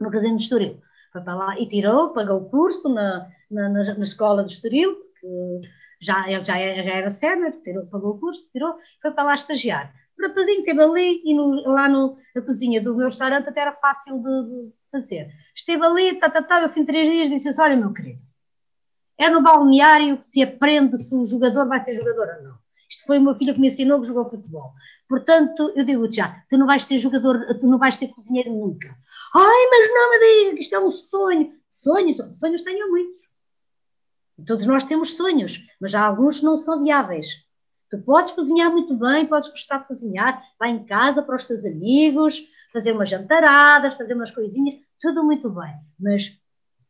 [0.00, 0.80] no casino de Estoril.
[1.12, 4.94] Foi para lá e tirou, pagou o curso na, na, na, na escola de Estoril,
[5.20, 5.60] que
[6.00, 9.34] já, ele já, era, já era sénior, tirou, pagou o curso, tirou, foi para lá
[9.34, 9.94] estagiar.
[10.18, 13.72] O rapazinho esteve ali e no, lá no, na cozinha do meu restaurante até era
[13.72, 15.28] fácil de, de fazer.
[15.54, 18.20] Esteve ali, tá, tá, tá, eu fim de três dias disse assim, olha meu querido,
[19.18, 22.58] é no balneário que se aprende se o jogador vai ser jogador ou não.
[22.88, 24.72] Isto foi uma filha que me ensinou que jogou futebol.
[25.08, 28.88] Portanto, eu digo já, tu não vais ser jogador, tu não vais ser cozinheiro nunca.
[29.34, 31.52] Ai, mas não me diga que isto é um sonho.
[31.70, 33.20] Sonhos, sonhos tenho muitos.
[34.44, 37.28] Todos nós temos sonhos, mas há alguns que não são viáveis.
[37.90, 41.64] Tu podes cozinhar muito bem, podes gostar de cozinhar, vai em casa para os teus
[41.64, 45.74] amigos, fazer umas jantaradas, fazer umas coisinhas, tudo muito bem.
[45.98, 46.38] Mas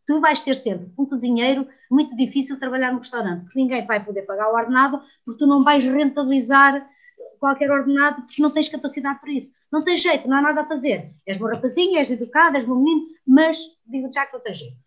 [0.06, 4.22] tu vais ser sempre um cozinheiro muito difícil trabalhar no restaurante, porque ninguém vai poder
[4.22, 6.88] pagar o ordenado, porque tu não vais rentabilizar
[7.38, 9.52] qualquer ordenado porque não tens capacidade para isso.
[9.70, 11.14] Não tens jeito, não há nada a fazer.
[11.26, 14.85] És bom rapazinho, és educado, és bom menino, mas digo já que não tens jeito.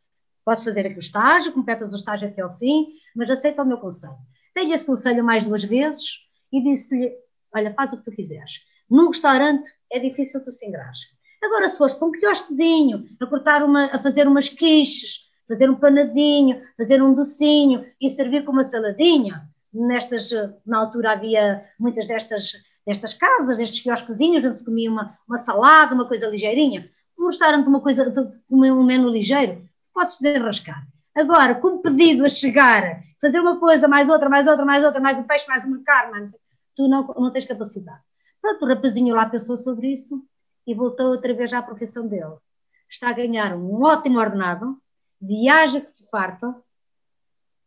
[0.49, 3.77] Podes fazer aqui o estágio, completas o estágio até ao fim, mas aceita o meu
[3.77, 4.17] conselho.
[4.55, 6.21] Dei-lhe esse conselho mais duas vezes
[6.51, 7.13] e disse-lhe:
[7.53, 8.53] Olha, faz o que tu quiseres.
[8.89, 11.01] Num restaurante é difícil tu se engrares.
[11.39, 15.75] Agora, se fores para um quiosquezinho, a cortar uma, a fazer umas quiches, fazer um
[15.75, 20.31] panadinho, fazer um docinho e servir com uma saladinha, nestas,
[20.65, 22.53] na altura havia muitas destas,
[22.87, 26.89] destas casas, estes quiosquezinhos, onde se comia uma, uma salada, uma coisa ligeirinha.
[27.19, 28.11] Um restaurante, uma coisa,
[28.49, 29.68] um menu ligeiro,
[29.99, 30.87] podes desenrascar.
[31.13, 35.17] Agora, com pedido a chegar, fazer uma coisa, mais outra, mais outra, mais outra, mais
[35.17, 36.31] um peixe, mais uma carne,
[36.75, 38.01] tu não, não tens capacidade.
[38.41, 40.25] Pronto, o rapazinho lá pensou sobre isso
[40.65, 42.37] e voltou outra vez à profissão dele.
[42.89, 44.81] Está a ganhar um ótimo ordenado,
[45.21, 46.55] viaja que se farta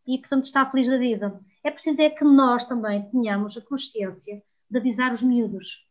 [0.06, 4.42] e, portanto, está feliz da vida é preciso é que nós também tenhamos a consciência
[4.68, 5.86] de avisar os miúdos.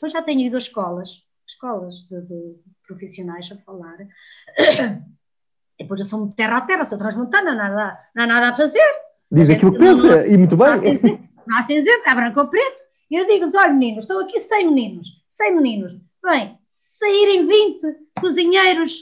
[0.00, 2.56] Eu já tenho ido a escolas, escolas de, de
[2.86, 3.98] profissionais a falar,
[5.78, 8.94] e depois eu sou terra a terra, sou transmontana, nada, não há nada a fazer.
[9.30, 11.20] Diz aquilo que pensa, e muito bem.
[11.46, 12.82] Não há cinzento, há branco ou preto.
[13.10, 15.92] E eu digo-lhes, olha meninos, estão aqui 100 meninos, 100 meninos.
[16.22, 17.86] Bem, saírem 20
[18.20, 19.00] cozinheiros,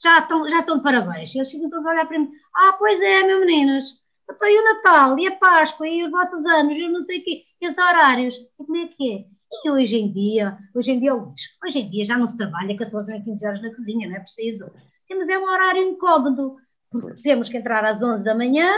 [0.00, 1.34] já estão, já estão de parabéns.
[1.34, 4.58] E eles ficam todos a olhar para mim, ah, pois é, meus meninos, então, e
[4.58, 7.68] o Natal, e a Páscoa, e os vossos anos, e não sei o quê, e
[7.68, 9.24] os horários, e como é que é?
[9.64, 13.12] E hoje em dia, hoje em dia, hoje em dia já não se trabalha 14
[13.12, 14.66] nem 15 horas na cozinha, não é preciso.
[15.08, 16.56] Temos é um horário incómodo,
[16.90, 18.68] porque temos que entrar às 11 da manhã,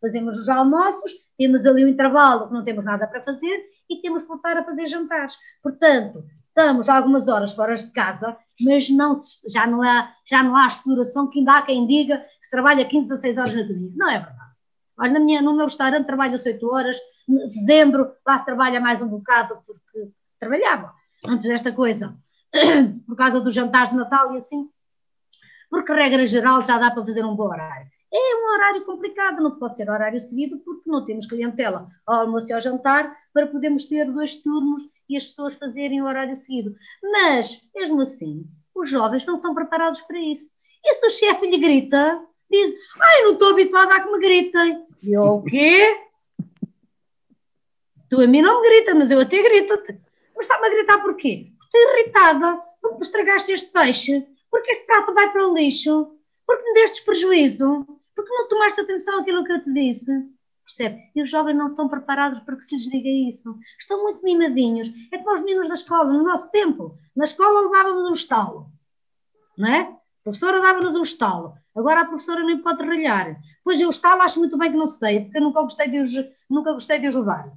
[0.00, 4.00] fazemos os almoços, temos ali o um intervalo que não temos nada para fazer e
[4.00, 5.36] temos que voltar a fazer jantares.
[5.62, 9.14] Portanto, estamos algumas horas fora de casa, mas não,
[9.48, 12.84] já, não há, já não há exploração que ainda há quem diga que se trabalha
[12.84, 13.92] 15 a 6 horas na cozinha.
[13.94, 14.50] Não é verdade.
[14.98, 16.96] Olha, na minha, no meu restaurante trabalha-se 8 horas,
[17.28, 20.92] em dezembro lá se trabalha mais um bocado porque se trabalhava
[21.26, 22.14] antes desta coisa,
[23.06, 24.68] por causa dos jantares de Natal e assim,
[25.70, 27.88] porque regra geral já dá para fazer um bom horário.
[28.12, 32.50] É um horário complicado, não pode ser horário seguido porque não temos clientela ao almoço
[32.50, 36.74] e ao jantar para podermos ter dois turnos e as pessoas fazerem o horário seguido.
[37.00, 38.44] Mas, mesmo assim,
[38.74, 40.50] os jovens não estão preparados para isso.
[40.84, 44.84] E se o chefe lhe grita, diz, ai, não estou habituada a que me gritem.
[45.02, 46.00] E eu, o quê?
[48.08, 50.00] Tu a mim não me grita, mas eu até grito-te.
[50.34, 51.52] Mas está-me a gritar porquê?
[51.64, 56.74] Estou irritada porque estragaste este peixe, porque este prato vai para o lixo, porque me
[56.74, 60.12] deste prejuízo, porque não tomaste atenção àquilo que eu te disse.
[60.64, 61.00] Percebe?
[61.14, 63.58] E os jovens não estão preparados para que se lhes diga isso.
[63.78, 64.88] Estão muito mimadinhos.
[65.10, 66.96] É como os meninos da escola, no nosso tempo.
[67.16, 68.70] Na escola levávamos um estalo,
[69.56, 69.80] não é?
[69.80, 71.54] A professora dava-nos um estalo.
[71.74, 73.36] Agora a professora nem pode ralhar.
[73.64, 76.00] Pois eu estalo acho muito bem que não se dê, porque eu nunca gostei de
[76.00, 76.12] os,
[76.48, 77.50] nunca gostei de os levar.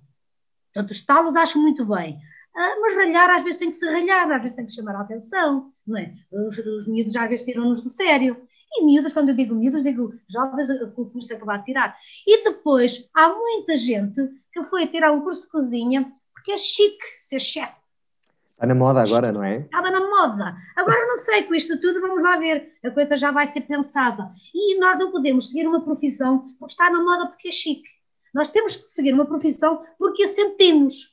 [0.73, 2.17] Portanto, os estalos acho muito bem.
[2.55, 5.01] Ah, mas ralhar às vezes tem que se ralhar, às vezes tem que chamar a
[5.01, 6.13] atenção, não é?
[6.31, 8.47] Os, os miúdos às vezes tiram-nos do sério.
[8.75, 11.95] E miúdos, quando eu digo miúdos, digo jovens com o curso acabado de tirar.
[12.25, 17.05] E depois, há muita gente que foi tirar um curso de cozinha porque é chique
[17.19, 17.83] ser chefe.
[18.51, 19.57] Está na moda agora, não é?
[19.57, 20.55] Estava na moda.
[20.75, 22.73] Agora não sei, com isto tudo vamos lá ver.
[22.83, 24.31] A coisa já vai ser pensada.
[24.53, 27.89] E nós não podemos seguir uma profissão porque está na moda porque é chique.
[28.33, 31.12] Nós temos que seguir uma profissão porque a sentimos.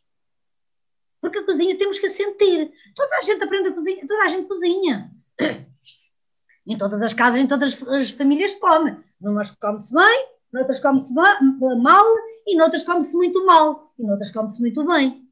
[1.21, 2.73] Porque a cozinha temos que sentir.
[2.95, 5.11] Toda a gente aprende a cozinhar, toda a gente cozinha.
[6.67, 8.97] Em todas as casas, em todas as famílias come.
[9.21, 12.07] Numas come-se bem, noutras come-se mal
[12.47, 15.29] e noutras come-se muito mal e noutras come-se muito bem.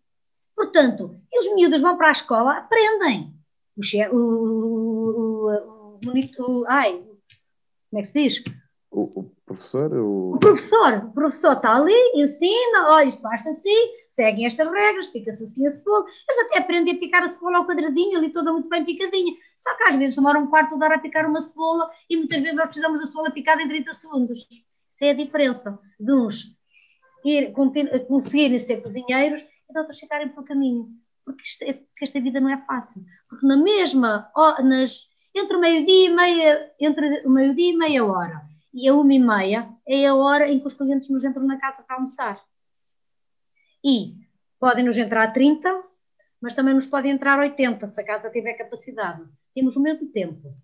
[0.55, 3.34] Portanto, e os miúdos vão para a escola, aprendem.
[3.76, 6.01] O, che, o, o, o,
[6.41, 6.93] o, ai,
[7.91, 8.45] como é que se diz?
[8.91, 9.93] O, o professor?
[9.95, 10.35] O...
[10.35, 10.39] o...
[10.39, 15.67] professor, o professor está ali, ensina, olha, isto faz assim, seguem estas regras, pica-se assim
[15.67, 16.05] a cebola.
[16.29, 19.35] Eles até aprendem a picar a cebola ao quadradinho, ali toda muito bem picadinha.
[19.57, 22.41] Só que às vezes demora um quarto de hora a picar uma cebola e muitas
[22.41, 24.47] vezes nós precisamos da cebola picada em 30 segundos.
[24.89, 26.57] Isso é a diferença de uns
[27.25, 27.53] ir,
[28.07, 30.89] conseguirem ser cozinheiros e de outros ficarem pelo caminho.
[31.25, 33.05] Porque, isto é, porque esta vida não é fácil.
[33.29, 34.31] Porque na mesma,
[34.65, 39.12] nas, entre o meio-dia e meia, entre o meio-dia e meia hora e a uma
[39.12, 42.41] e meia é a hora em que os clientes nos entram na casa para almoçar.
[43.85, 44.16] E
[44.59, 45.83] podem nos entrar 30,
[46.41, 49.25] mas também nos podem entrar 80, se a casa tiver capacidade.
[49.55, 50.55] Temos o mesmo tempo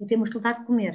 [0.00, 0.94] e temos que dar de comer.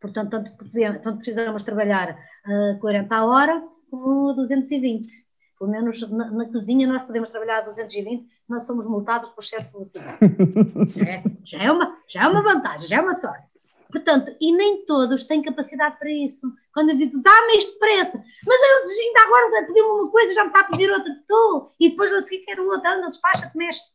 [0.00, 5.24] Portanto, tanto, precisamos trabalhar uh, 40 a hora como 220.
[5.58, 9.66] Pelo menos na, na, cozinha nós podemos trabalhar a 220, nós somos multados por excesso
[9.68, 10.18] de velocidade.
[11.08, 13.53] é, já, é uma, já é uma vantagem, já é uma sorte.
[13.94, 16.52] Portanto, e nem todos têm capacidade para isso.
[16.72, 20.48] Quando eu digo, dá-me este preço, mas eu ainda agora pedi-me uma coisa, já me
[20.48, 23.88] está a pedir outra que tu, e depois eu seguir quero outra, anda, despacha-te, mestre.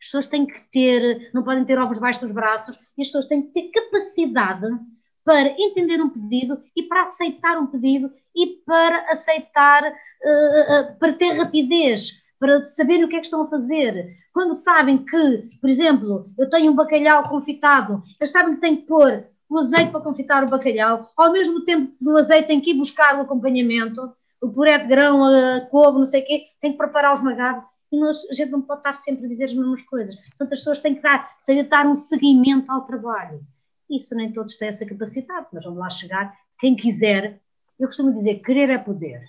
[0.00, 3.26] As pessoas têm que ter, não podem ter ovos baixo dos braços, e as pessoas
[3.26, 4.66] têm que ter capacidade
[5.22, 11.12] para entender um pedido e para aceitar um pedido e para aceitar, uh, uh, para
[11.12, 14.16] ter rapidez, para saberem o que é que estão a fazer.
[14.32, 18.86] Quando sabem que, por exemplo, eu tenho um bacalhau confitado, eles sabem que têm que
[18.86, 22.74] pôr o azeite para confitar o bacalhau, ao mesmo tempo do azeite tem que ir
[22.74, 26.78] buscar o acompanhamento, o puré de grão, a couve, não sei o quê, tem que
[26.78, 27.64] preparar o esmagado.
[27.90, 30.14] E nós, a gente não pode estar sempre a dizer as mesmas coisas.
[30.14, 33.40] Portanto, as pessoas têm que dar, saber dar um seguimento ao trabalho.
[33.90, 36.34] Isso nem todos têm essa capacidade, mas vamos lá chegar.
[36.60, 37.40] Quem quiser,
[37.80, 39.22] eu costumo dizer, querer é poder.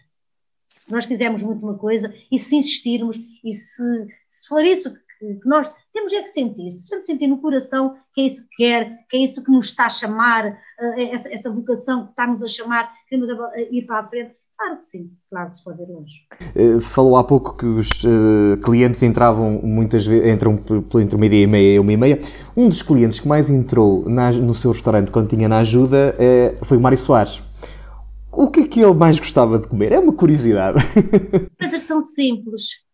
[0.82, 5.36] Se nós quisermos muito uma coisa e se insistirmos e se, se for isso que,
[5.36, 8.56] que, nós temos é que sentir, se gente sentir no coração que é isso que
[8.58, 12.42] quer, que é isso que nos está a chamar, uh, essa, essa vocação que está-nos
[12.42, 13.30] a chamar, queremos
[13.72, 16.14] ir para a frente, Claro que sim, claro que se pode ir longe.
[16.54, 20.60] Uh, falou há pouco que os uh, clientes entravam muitas vezes, entram
[21.02, 22.20] entre uma e meia e uma e meia.
[22.58, 26.66] Um dos clientes que mais entrou na, no seu restaurante quando tinha na ajuda uh,
[26.66, 27.42] foi o Mário Soares.
[28.40, 29.92] O que é que ele mais gostava de comer?
[29.92, 30.80] É uma curiosidade.
[31.60, 32.86] Coisas tão simples.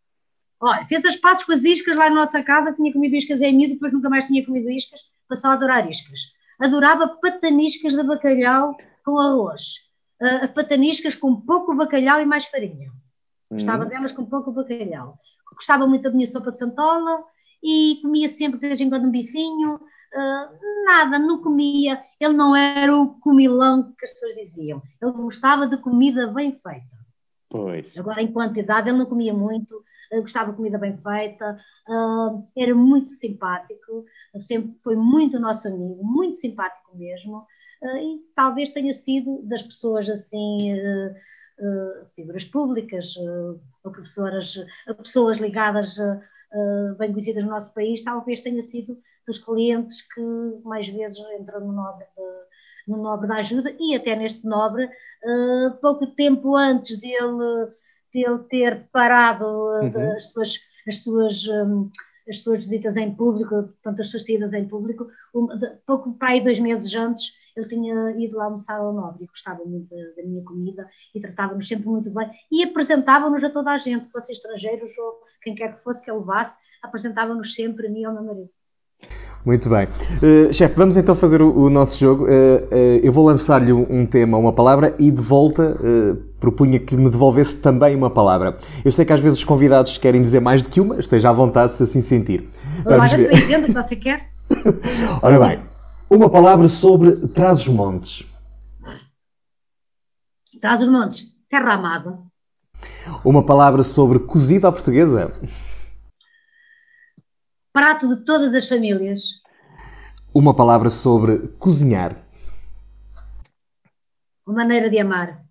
[0.59, 3.55] Olha, fez as pazes com as iscas lá na nossa casa, tinha comido iscas em
[3.55, 6.19] miúdo, depois nunca mais tinha comido iscas, passou a adorar iscas.
[6.59, 8.75] Adorava pataniscas de bacalhau
[9.05, 9.85] com arroz
[10.19, 12.89] uh, pataniscas com pouco bacalhau e mais farinha.
[13.51, 13.89] Gostava uhum.
[13.89, 15.19] delas com pouco bacalhau.
[15.53, 17.23] Gostava muito da minha sopa de santola
[17.63, 19.79] e comia sempre de vez em quando um bifinho.
[20.15, 22.01] Uh, nada, não comia.
[22.19, 24.81] Ele não era o comilão que as pessoas diziam.
[25.01, 26.95] Ele gostava de comida bem feita.
[27.49, 27.95] Pois.
[27.97, 29.77] Agora, em quantidade, ele não comia muito,
[30.11, 31.55] uh, gostava de comida bem feita,
[31.87, 34.05] uh, era muito simpático,
[34.41, 37.45] sempre foi muito nosso amigo, muito simpático mesmo,
[37.81, 40.75] uh, e talvez tenha sido das pessoas assim,
[42.13, 43.15] figuras públicas,
[43.85, 44.55] ou professoras,
[44.97, 45.97] pessoas ligadas,
[46.97, 50.21] bem conhecidas no nosso país, talvez tenha sido dos clientes que
[50.63, 55.71] mais vezes entram no nobre de, no nobre da ajuda e até neste nobre, uh,
[55.81, 57.71] pouco tempo antes dele,
[58.13, 60.11] dele ter parado uh, uhum.
[60.15, 61.89] as suas, as suas um,
[62.27, 65.47] as suas visitas em público, portanto as suas saídas em público, um,
[65.85, 69.63] pouco para aí dois meses antes ele tinha ido lá almoçar ao Nobre e gostava
[69.65, 73.77] muito da, da minha comida e tratava-nos sempre muito bem e apresentava-nos a toda a
[73.77, 78.01] gente, fosse estrangeiros ou quem quer que fosse que ele levasse, apresentava-nos sempre a mim
[78.01, 78.49] e ao meu marido.
[79.45, 79.85] Muito bem.
[79.85, 82.25] Uh, Chefe, vamos então fazer o, o nosso jogo.
[82.25, 85.77] Uh, uh, eu vou lançar-lhe um, tema, uma palavra, e de volta
[86.39, 88.57] propunha que me devolvesse também uma palavra.
[88.83, 91.33] Eu sei que às vezes os convidados querem dizer mais do que uma, esteja à
[91.33, 92.49] vontade se assim sentir.
[92.83, 93.35] Vamos ver.
[93.35, 94.29] se entendo o que você quer.
[95.21, 95.59] Ora bem,
[96.09, 98.25] uma palavra sobre Trás-os-Montes.
[100.59, 102.19] Trás-os-Montes, terra amada.
[103.23, 105.31] Uma palavra sobre cozida à portuguesa
[107.75, 109.41] prato de todas as famílias.
[110.33, 112.25] Uma palavra sobre cozinhar.
[114.47, 115.45] Uma maneira de amar.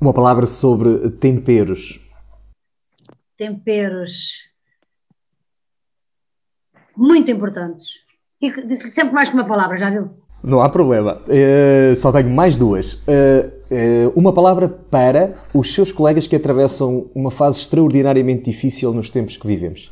[0.00, 2.00] Uma palavra sobre temperos.
[3.36, 4.32] Temperos.
[6.96, 7.86] Muito importantes.
[8.40, 10.10] Disse sempre mais que uma palavra, já viu?
[10.42, 11.20] Não há problema.
[11.26, 12.94] Uh, só tenho mais duas.
[12.94, 19.10] Uh, uh, uma palavra para os seus colegas que atravessam uma fase extraordinariamente difícil nos
[19.10, 19.90] tempos que vivemos.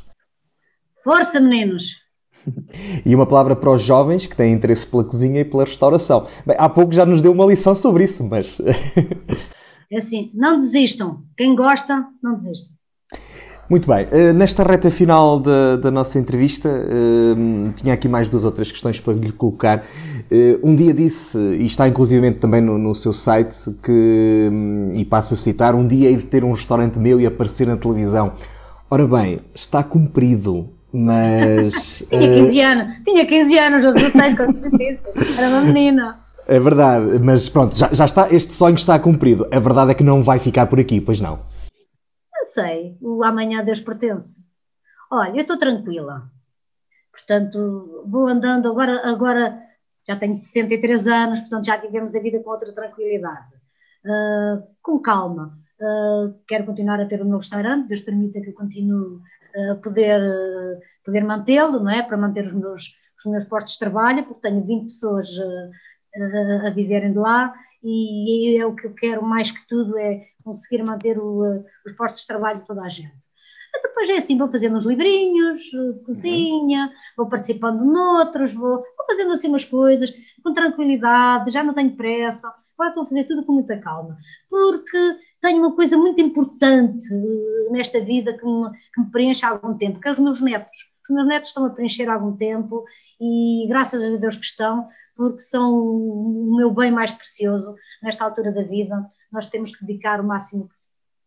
[1.02, 2.02] Força, meninos!
[3.06, 6.28] E uma palavra para os jovens que têm interesse pela cozinha e pela restauração.
[6.46, 8.58] Bem, há pouco já nos deu uma lição sobre isso, mas.
[9.90, 11.22] é assim, não desistam.
[11.38, 12.73] Quem gosta, não desista.
[13.68, 18.44] Muito bem, eh, nesta reta final da, da nossa entrevista, eh, tinha aqui mais duas
[18.44, 19.84] ou três questões para lhe colocar.
[20.30, 24.50] Eh, um dia disse, e está inclusivamente também no, no seu site, que,
[24.94, 28.32] e passo a citar, um dia de ter um restaurante meu e aparecer na televisão.
[28.90, 32.04] Ora bem, está cumprido mas.
[32.10, 32.66] tinha 15 uh...
[32.66, 35.02] anos, tinha 15 anos, ou 16 quando disse isso,
[35.36, 36.16] era uma menina.
[36.46, 39.46] É verdade, mas pronto, já, já está, este sonho está cumprido.
[39.50, 41.38] A verdade é que não vai ficar por aqui, pois não?
[42.54, 44.40] Sei, o amanhã a Deus pertence.
[45.10, 46.30] Olha, eu estou tranquila.
[47.10, 49.60] Portanto, vou andando agora, agora
[50.06, 53.52] já tenho 63 anos, portanto já vivemos a vida com outra tranquilidade.
[54.04, 55.58] Uh, com calma.
[55.80, 59.18] Uh, quero continuar a ter o meu restaurante, Deus permita que eu continue
[59.82, 60.20] poder,
[61.04, 62.04] poder mantê-lo, não é?
[62.04, 65.28] Para manter os meus, os meus postos de trabalho, porque tenho 20 pessoas
[66.16, 70.82] a, viverem de lá e é o que eu quero mais que tudo é conseguir
[70.82, 73.12] manter o, os postos de trabalho de toda a gente.
[73.82, 75.60] Depois é assim, vou fazendo uns livrinhos,
[76.06, 81.96] cozinha, vou participando noutros, vou, vou fazendo assim umas coisas com tranquilidade, já não tenho
[81.96, 84.16] pressa, agora estou a fazer tudo com muita calma,
[84.48, 89.50] porque tenho uma coisa muito importante eh, nesta vida que me, que me preenche há
[89.50, 90.94] algum tempo, que é os meus netos.
[91.08, 92.84] Os meus netos estão a preencher há algum tempo
[93.20, 98.52] e graças a Deus que estão, porque são o meu bem mais precioso nesta altura
[98.52, 99.06] da vida.
[99.30, 100.68] Nós temos que dedicar o máximo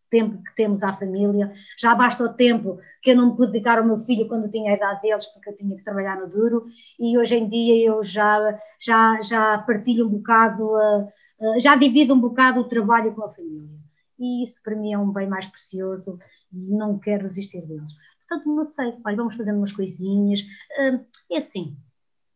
[0.10, 1.54] tempo que temos à família.
[1.78, 4.72] Já basta o tempo que eu não me pude dedicar ao meu filho quando tinha
[4.72, 6.66] a idade deles, porque eu tinha que trabalhar no duro,
[7.00, 12.14] e hoje em dia eu já, já, já partilho um bocado, uh, uh, já divido
[12.14, 13.78] um bocado o trabalho com a família
[14.20, 16.18] e isso para mim é um bem mais precioso,
[16.52, 17.94] não quero resistir deles.
[18.28, 21.78] Portanto, não sei, olha, vamos fazendo umas coisinhas, uh, é assim,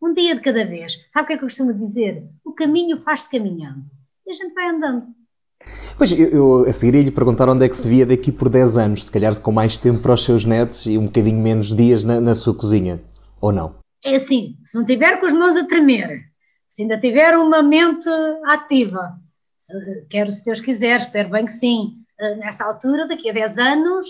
[0.01, 1.05] um dia de cada vez.
[1.09, 2.23] Sabe o que é que eu costumo dizer?
[2.43, 3.85] O caminho faz-se caminhando
[4.25, 5.07] e a gente vai andando.
[5.97, 8.77] Pois, eu, eu a seguir lhe perguntar onde é que se via daqui por 10
[8.77, 12.03] anos, se calhar com mais tempo para os seus netos e um bocadinho menos dias
[12.03, 12.99] na, na sua cozinha,
[13.39, 13.75] ou não?
[14.03, 16.23] É assim, se não tiver com as mãos a tremer,
[16.67, 18.09] se ainda tiver uma mente
[18.45, 19.15] ativa,
[20.09, 21.97] quero se Deus quiser, espero bem que sim.
[22.19, 24.05] Eh, nessa altura, daqui a 10 anos,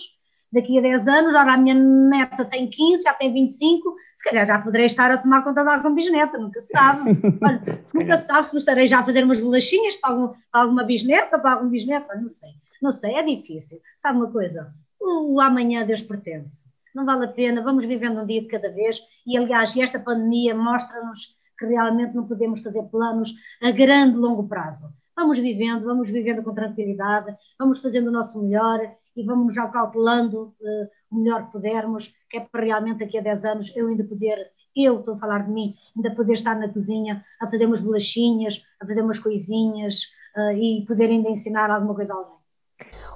[0.52, 4.46] daqui a 10 anos, ora a minha neta tem 15, já tem 25, se calhar
[4.46, 7.10] já poderei estar a tomar conta de alguma bisneta, nunca se sabe.
[7.42, 10.84] Olha, nunca se sabe se estarei já a fazer umas bolachinhas para, algum, para alguma
[10.84, 12.50] bisneta, para algum bisneta, não sei.
[12.80, 13.82] Não sei, é difícil.
[13.98, 14.72] Sabe uma coisa?
[15.00, 16.70] O, o amanhã Deus pertence.
[16.94, 20.54] Não vale a pena, vamos vivendo um dia de cada vez e, aliás, esta pandemia
[20.54, 26.42] mostra-nos que realmente não podemos fazer planos a grande longo prazo vamos vivendo, vamos vivendo
[26.42, 28.80] com tranquilidade, vamos fazendo o nosso melhor
[29.16, 33.22] e vamos já calculando uh, o melhor que pudermos, que é para realmente daqui a
[33.22, 34.38] 10 anos eu ainda poder,
[34.76, 38.64] eu estou a falar de mim, ainda poder estar na cozinha a fazer umas bolachinhas,
[38.82, 40.04] a fazer umas coisinhas
[40.38, 42.42] uh, e poder ainda ensinar alguma coisa a alguém.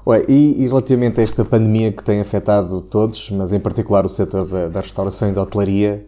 [0.05, 4.09] Ué, e, e, relativamente a esta pandemia que tem afetado todos, mas em particular o
[4.09, 6.05] setor da, da restauração e da hotelaria,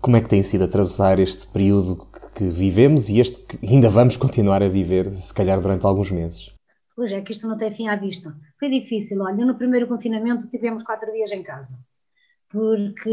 [0.00, 4.16] como é que tem sido atravessar este período que vivemos e este que ainda vamos
[4.16, 6.52] continuar a viver, se calhar durante alguns meses?
[6.94, 8.32] Pois é, que isto não tem fim à vista.
[8.64, 11.78] Foi difícil, olha, no primeiro confinamento tivemos quatro dias em casa,
[12.48, 13.10] porque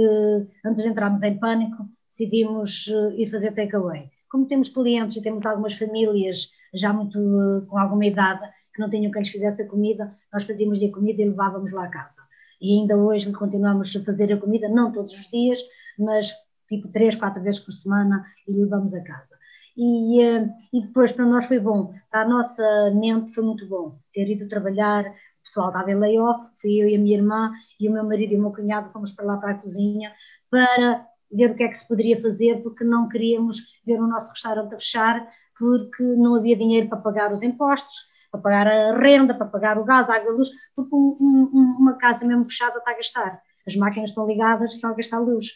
[0.64, 4.10] antes de entrarmos em pânico decidimos eh, ir fazer takeaway.
[4.30, 8.90] Como temos clientes e temos algumas famílias já muito eh, com alguma idade que não
[8.90, 12.22] tinham quem lhes fizesse a comida, nós fazíamos-lhe a comida e levávamos lá a casa.
[12.62, 15.60] E ainda hoje continuamos a fazer a comida, não todos os dias,
[16.00, 16.32] mas
[16.70, 19.36] tipo três, quatro vezes por semana e levamos a casa.
[19.76, 24.00] E, eh, e depois para nós foi bom, para a nossa mente foi muito bom
[24.14, 27.90] ter ido trabalhar, o pessoal estava em layoff, fui eu e a minha irmã e
[27.90, 30.14] o meu marido e o meu cunhado fomos para lá para a cozinha
[30.50, 34.30] para ver o que é que se poderia fazer, porque não queríamos ver o nosso
[34.30, 35.28] restaurante a fechar,
[35.58, 37.94] porque não havia dinheiro para pagar os impostos,
[38.30, 41.76] para pagar a renda, para pagar o gás, a água, a luz, porque um, um,
[41.80, 43.42] uma casa mesmo fechada está a gastar.
[43.66, 45.48] As máquinas estão ligadas, estão a gastar luz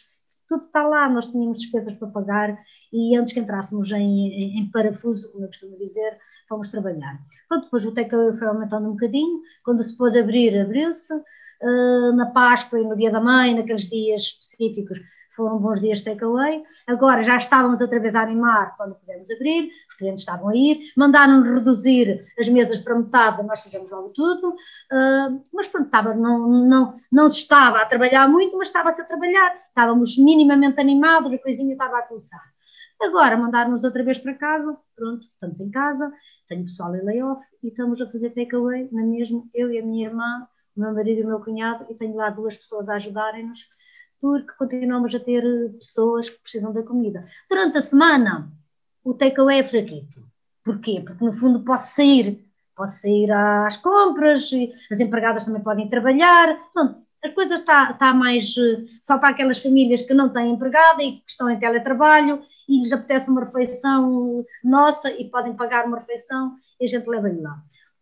[0.48, 2.58] tudo está lá, nós tínhamos despesas para pagar
[2.92, 6.18] e antes que entrássemos em, em, em parafuso, como eu costumo dizer,
[6.48, 7.18] fomos trabalhar.
[7.48, 12.26] Pronto, depois o takeaway foi aumentando um bocadinho, quando se pôde abrir, abriu-se, uh, na
[12.26, 15.00] Páscoa e no Dia da Mãe, naqueles dias específicos,
[15.36, 16.64] foram bons dias de takeaway.
[16.86, 20.92] Agora já estávamos outra vez a animar quando pudemos abrir, os clientes estavam a ir,
[20.96, 26.48] mandaram-nos reduzir as mesas para metade, nós fizemos logo tudo, uh, mas pronto, estava, não,
[26.48, 31.72] não, não estava a trabalhar muito, mas estava-se a trabalhar, estávamos minimamente animados, a coisinha
[31.72, 32.42] estava a começar.
[33.00, 36.10] Agora mandaram-nos outra vez para casa, pronto, estamos em casa,
[36.48, 40.08] tenho pessoal em layoff e estamos a fazer takeaway na mesma, eu e a minha
[40.08, 43.68] irmã, o meu marido e o meu cunhado, e tenho lá duas pessoas a ajudarem-nos
[44.20, 45.42] porque continuamos a ter
[45.78, 47.24] pessoas que precisam da comida.
[47.48, 48.50] Durante a semana,
[49.04, 50.26] o takeaway é fraquito.
[50.64, 51.02] Porquê?
[51.04, 52.44] Porque no fundo pode sair,
[52.74, 54.50] pode sair às compras,
[54.90, 59.58] as empregadas também podem trabalhar, Pronto, as coisas está, está mais eh, só para aquelas
[59.60, 64.44] famílias que não têm empregada e que estão em teletrabalho e lhes apetece uma refeição
[64.62, 67.54] nossa e podem pagar uma refeição e a gente leva-lhe lá.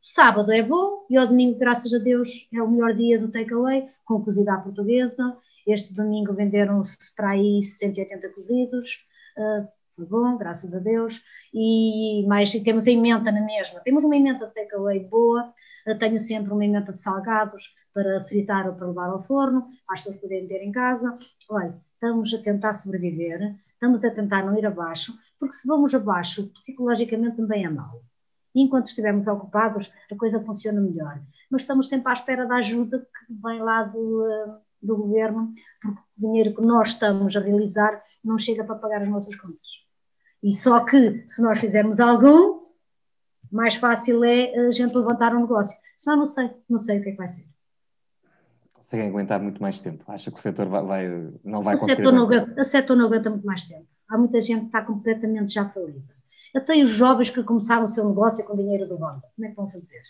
[0.03, 3.29] O sábado é bom e ao domingo, graças a Deus, é o melhor dia do
[3.29, 5.35] takeaway, com cozida à portuguesa
[5.67, 9.05] este domingo venderam-se para aí 180 cozidos,
[9.39, 11.23] uh, foi bom, graças a Deus.
[11.53, 13.81] E mais temos a emenda na mesma.
[13.81, 15.53] Temos uma emenda de takeaway boa,
[15.87, 19.95] uh, tenho sempre uma emenda de salgados para fritar ou para levar ao forno, para
[19.95, 21.17] as pessoas poderem ter em casa.
[21.49, 26.49] Olha, estamos a tentar sobreviver, estamos a tentar não ir abaixo, porque se vamos abaixo,
[26.49, 28.03] psicologicamente também é mau.
[28.55, 31.21] E enquanto estivermos ocupados, a coisa funciona melhor.
[31.51, 35.99] Mas estamos sempre à espera da ajuda que vem lá do, ah, do governo, porque
[35.99, 39.75] o dinheiro que nós estamos a realizar não chega para pagar as nossas contas.
[40.43, 42.65] E só que, se nós fizermos algum,
[43.51, 45.79] mais fácil é a gente levantar um negócio.
[45.97, 47.47] Só não sei, não sei o que é que vai ser.
[48.73, 50.05] Conseguem aguentar muito mais tempo?
[50.07, 51.09] Acha que o setor vai, vai
[51.43, 51.97] não vai o conseguir?
[51.97, 53.87] Setor não, o setor não aguenta muito mais tempo.
[54.09, 56.15] Há muita gente que está completamente já falida.
[56.55, 59.57] Até os jovens que começaram o seu negócio com dinheiro do banco, como é que
[59.57, 60.03] vão fazer?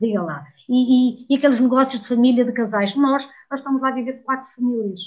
[0.00, 0.46] Diga lá.
[0.68, 2.94] E, e, e, aqueles negócios de família, de casais.
[2.94, 5.00] Nós, nós estamos lá a viver quatro famílias.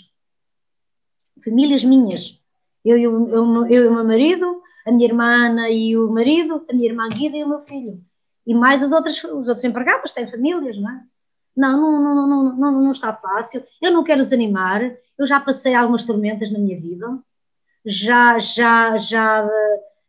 [1.43, 2.41] Famílias minhas.
[2.83, 6.65] Eu, eu, eu, eu e o meu marido, a minha irmã Ana e o marido,
[6.69, 8.03] a minha irmã Guida e o meu filho.
[8.45, 11.03] E mais as outras, os outros empregados têm famílias, não é?
[11.55, 13.63] Não, não, não, não, não, não está fácil.
[13.81, 14.81] Eu não quero desanimar.
[15.17, 17.19] Eu já passei algumas tormentas na minha vida.
[17.85, 19.49] Já, já, já,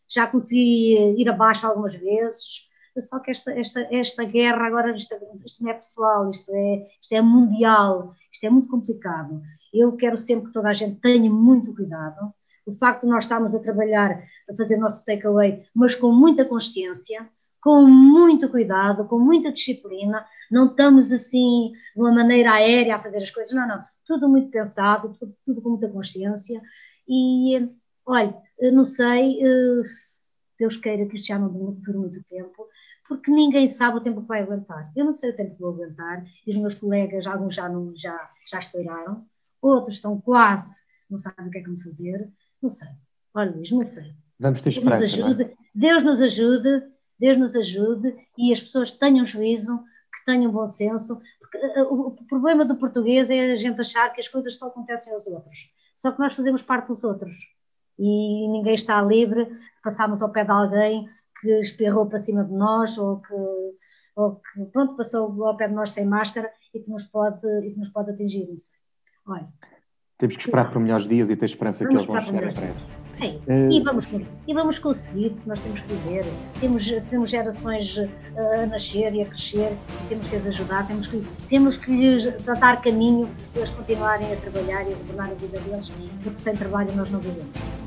[0.08, 2.67] já consegui ir abaixo algumas vezes
[3.02, 7.12] só que esta, esta, esta guerra agora, isto, isto não é pessoal, isto é, isto
[7.12, 9.40] é mundial, isto é muito complicado.
[9.72, 12.32] Eu quero sempre que toda a gente tenha muito cuidado.
[12.66, 17.28] O facto de nós estarmos a trabalhar, a fazer nosso takeaway, mas com muita consciência,
[17.60, 23.18] com muito cuidado, com muita disciplina, não estamos assim de uma maneira aérea a fazer
[23.18, 26.60] as coisas, não, não, tudo muito pensado, tudo, tudo com muita consciência.
[27.06, 27.68] E,
[28.06, 28.34] olha,
[28.72, 29.82] não sei, eh,
[30.58, 32.66] Deus queira que isto já não dure muito tempo,
[33.06, 34.90] porque ninguém sabe o tempo que vai aguentar.
[34.96, 37.94] Eu não sei o tempo que vou aguentar, e os meus colegas, alguns já, não,
[37.96, 39.24] já, já estouraram,
[39.62, 42.28] outros estão quase, não sabem o que é que vão fazer,
[42.60, 42.88] não sei.
[43.32, 44.12] Olha, Luís, não sei.
[44.38, 45.56] Vamos ter esperança, Deus nos ajude, é?
[45.74, 46.84] Deus nos ajude,
[47.18, 49.78] Deus nos ajude e as pessoas tenham juízo,
[50.12, 54.20] que tenham bom senso, porque eh, o problema do português é a gente achar que
[54.20, 57.38] as coisas só acontecem aos outros, só que nós fazemos parte dos outros
[57.98, 61.08] e ninguém está livre de passarmos ao pé de alguém
[61.40, 63.34] que espirrou para cima de nós ou que,
[64.16, 67.72] ou que pronto, passou ao pé de nós sem máscara e que nos pode, e
[67.72, 68.46] que nos pode atingir.
[69.26, 69.46] Olha,
[70.18, 72.74] Temos que esperar por melhores dias e ter esperança que eles vão chegar a breve.
[73.20, 73.48] É isso.
[73.48, 73.70] Uh...
[73.70, 74.06] E, vamos,
[74.46, 76.24] e vamos conseguir, nós temos que viver.
[76.60, 77.96] Temos, temos gerações
[78.62, 79.76] a nascer e a crescer,
[80.08, 84.36] temos que as ajudar, temos que, temos que lhes dar caminho para eles continuarem a
[84.36, 85.92] trabalhar e a governar a vida deles,
[86.22, 87.77] porque sem trabalho nós não vivemos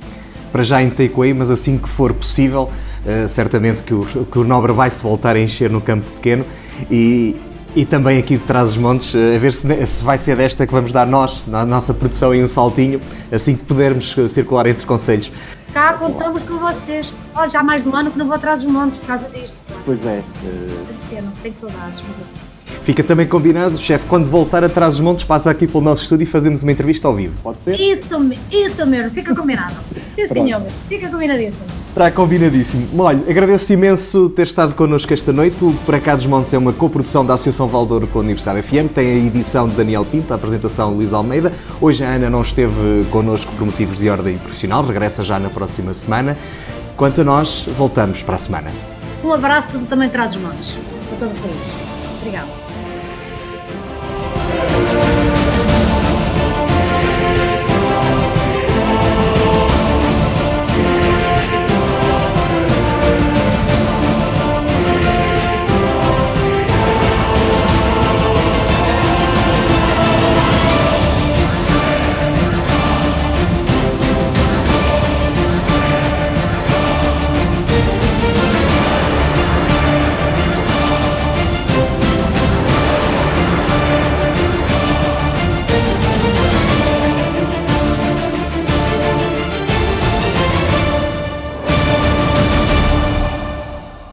[0.51, 2.69] para já em takeaway, mas assim que for possível,
[3.05, 6.45] uh, certamente que o, que o Nobre vai se voltar a encher no campo pequeno
[6.89, 7.35] e,
[7.75, 10.65] e também aqui de trás os montes, uh, a ver se, se, vai ser desta
[10.67, 14.67] que vamos dar nós, na nossa produção, em um saltinho, assim que pudermos uh, circular
[14.67, 15.31] entre conselhos.
[15.73, 17.13] Cá contamos com vocês.
[17.33, 19.55] Oh, já mais de um ano que não vou atrás dos montes por causa disto.
[19.85, 20.21] Pois é.
[21.09, 22.03] Tenho, tenho saudades.
[22.05, 22.50] Mas...
[22.83, 26.27] Fica também combinado, chefe, quando voltar atrás dos montes, passa aqui pelo nosso estúdio e
[26.27, 27.35] fazemos uma entrevista ao vivo.
[27.43, 27.79] Pode ser?
[27.79, 28.15] Isso,
[28.51, 29.75] isso mesmo, fica combinado.
[30.15, 31.65] Sim, senhor, fica combinadíssimo.
[31.89, 32.87] Está combinadíssimo.
[33.03, 35.63] Olha, agradeço imenso ter estado connosco esta noite.
[35.63, 38.93] O Para Cá dos Montes é uma coprodução da Associação Valdouro com a Universidade FM.
[38.95, 41.51] Tem a edição de Daniel Pinto, a apresentação de Luís Almeida.
[41.79, 45.93] Hoje a Ana não esteve connosco por motivos de ordem profissional, regressa já na próxima
[45.93, 46.37] semana.
[46.95, 48.71] Quanto a nós, voltamos para a semana.
[49.23, 50.77] Um abraço também traz os montes
[51.09, 51.67] para todo o país.
[52.21, 52.60] Obrigada.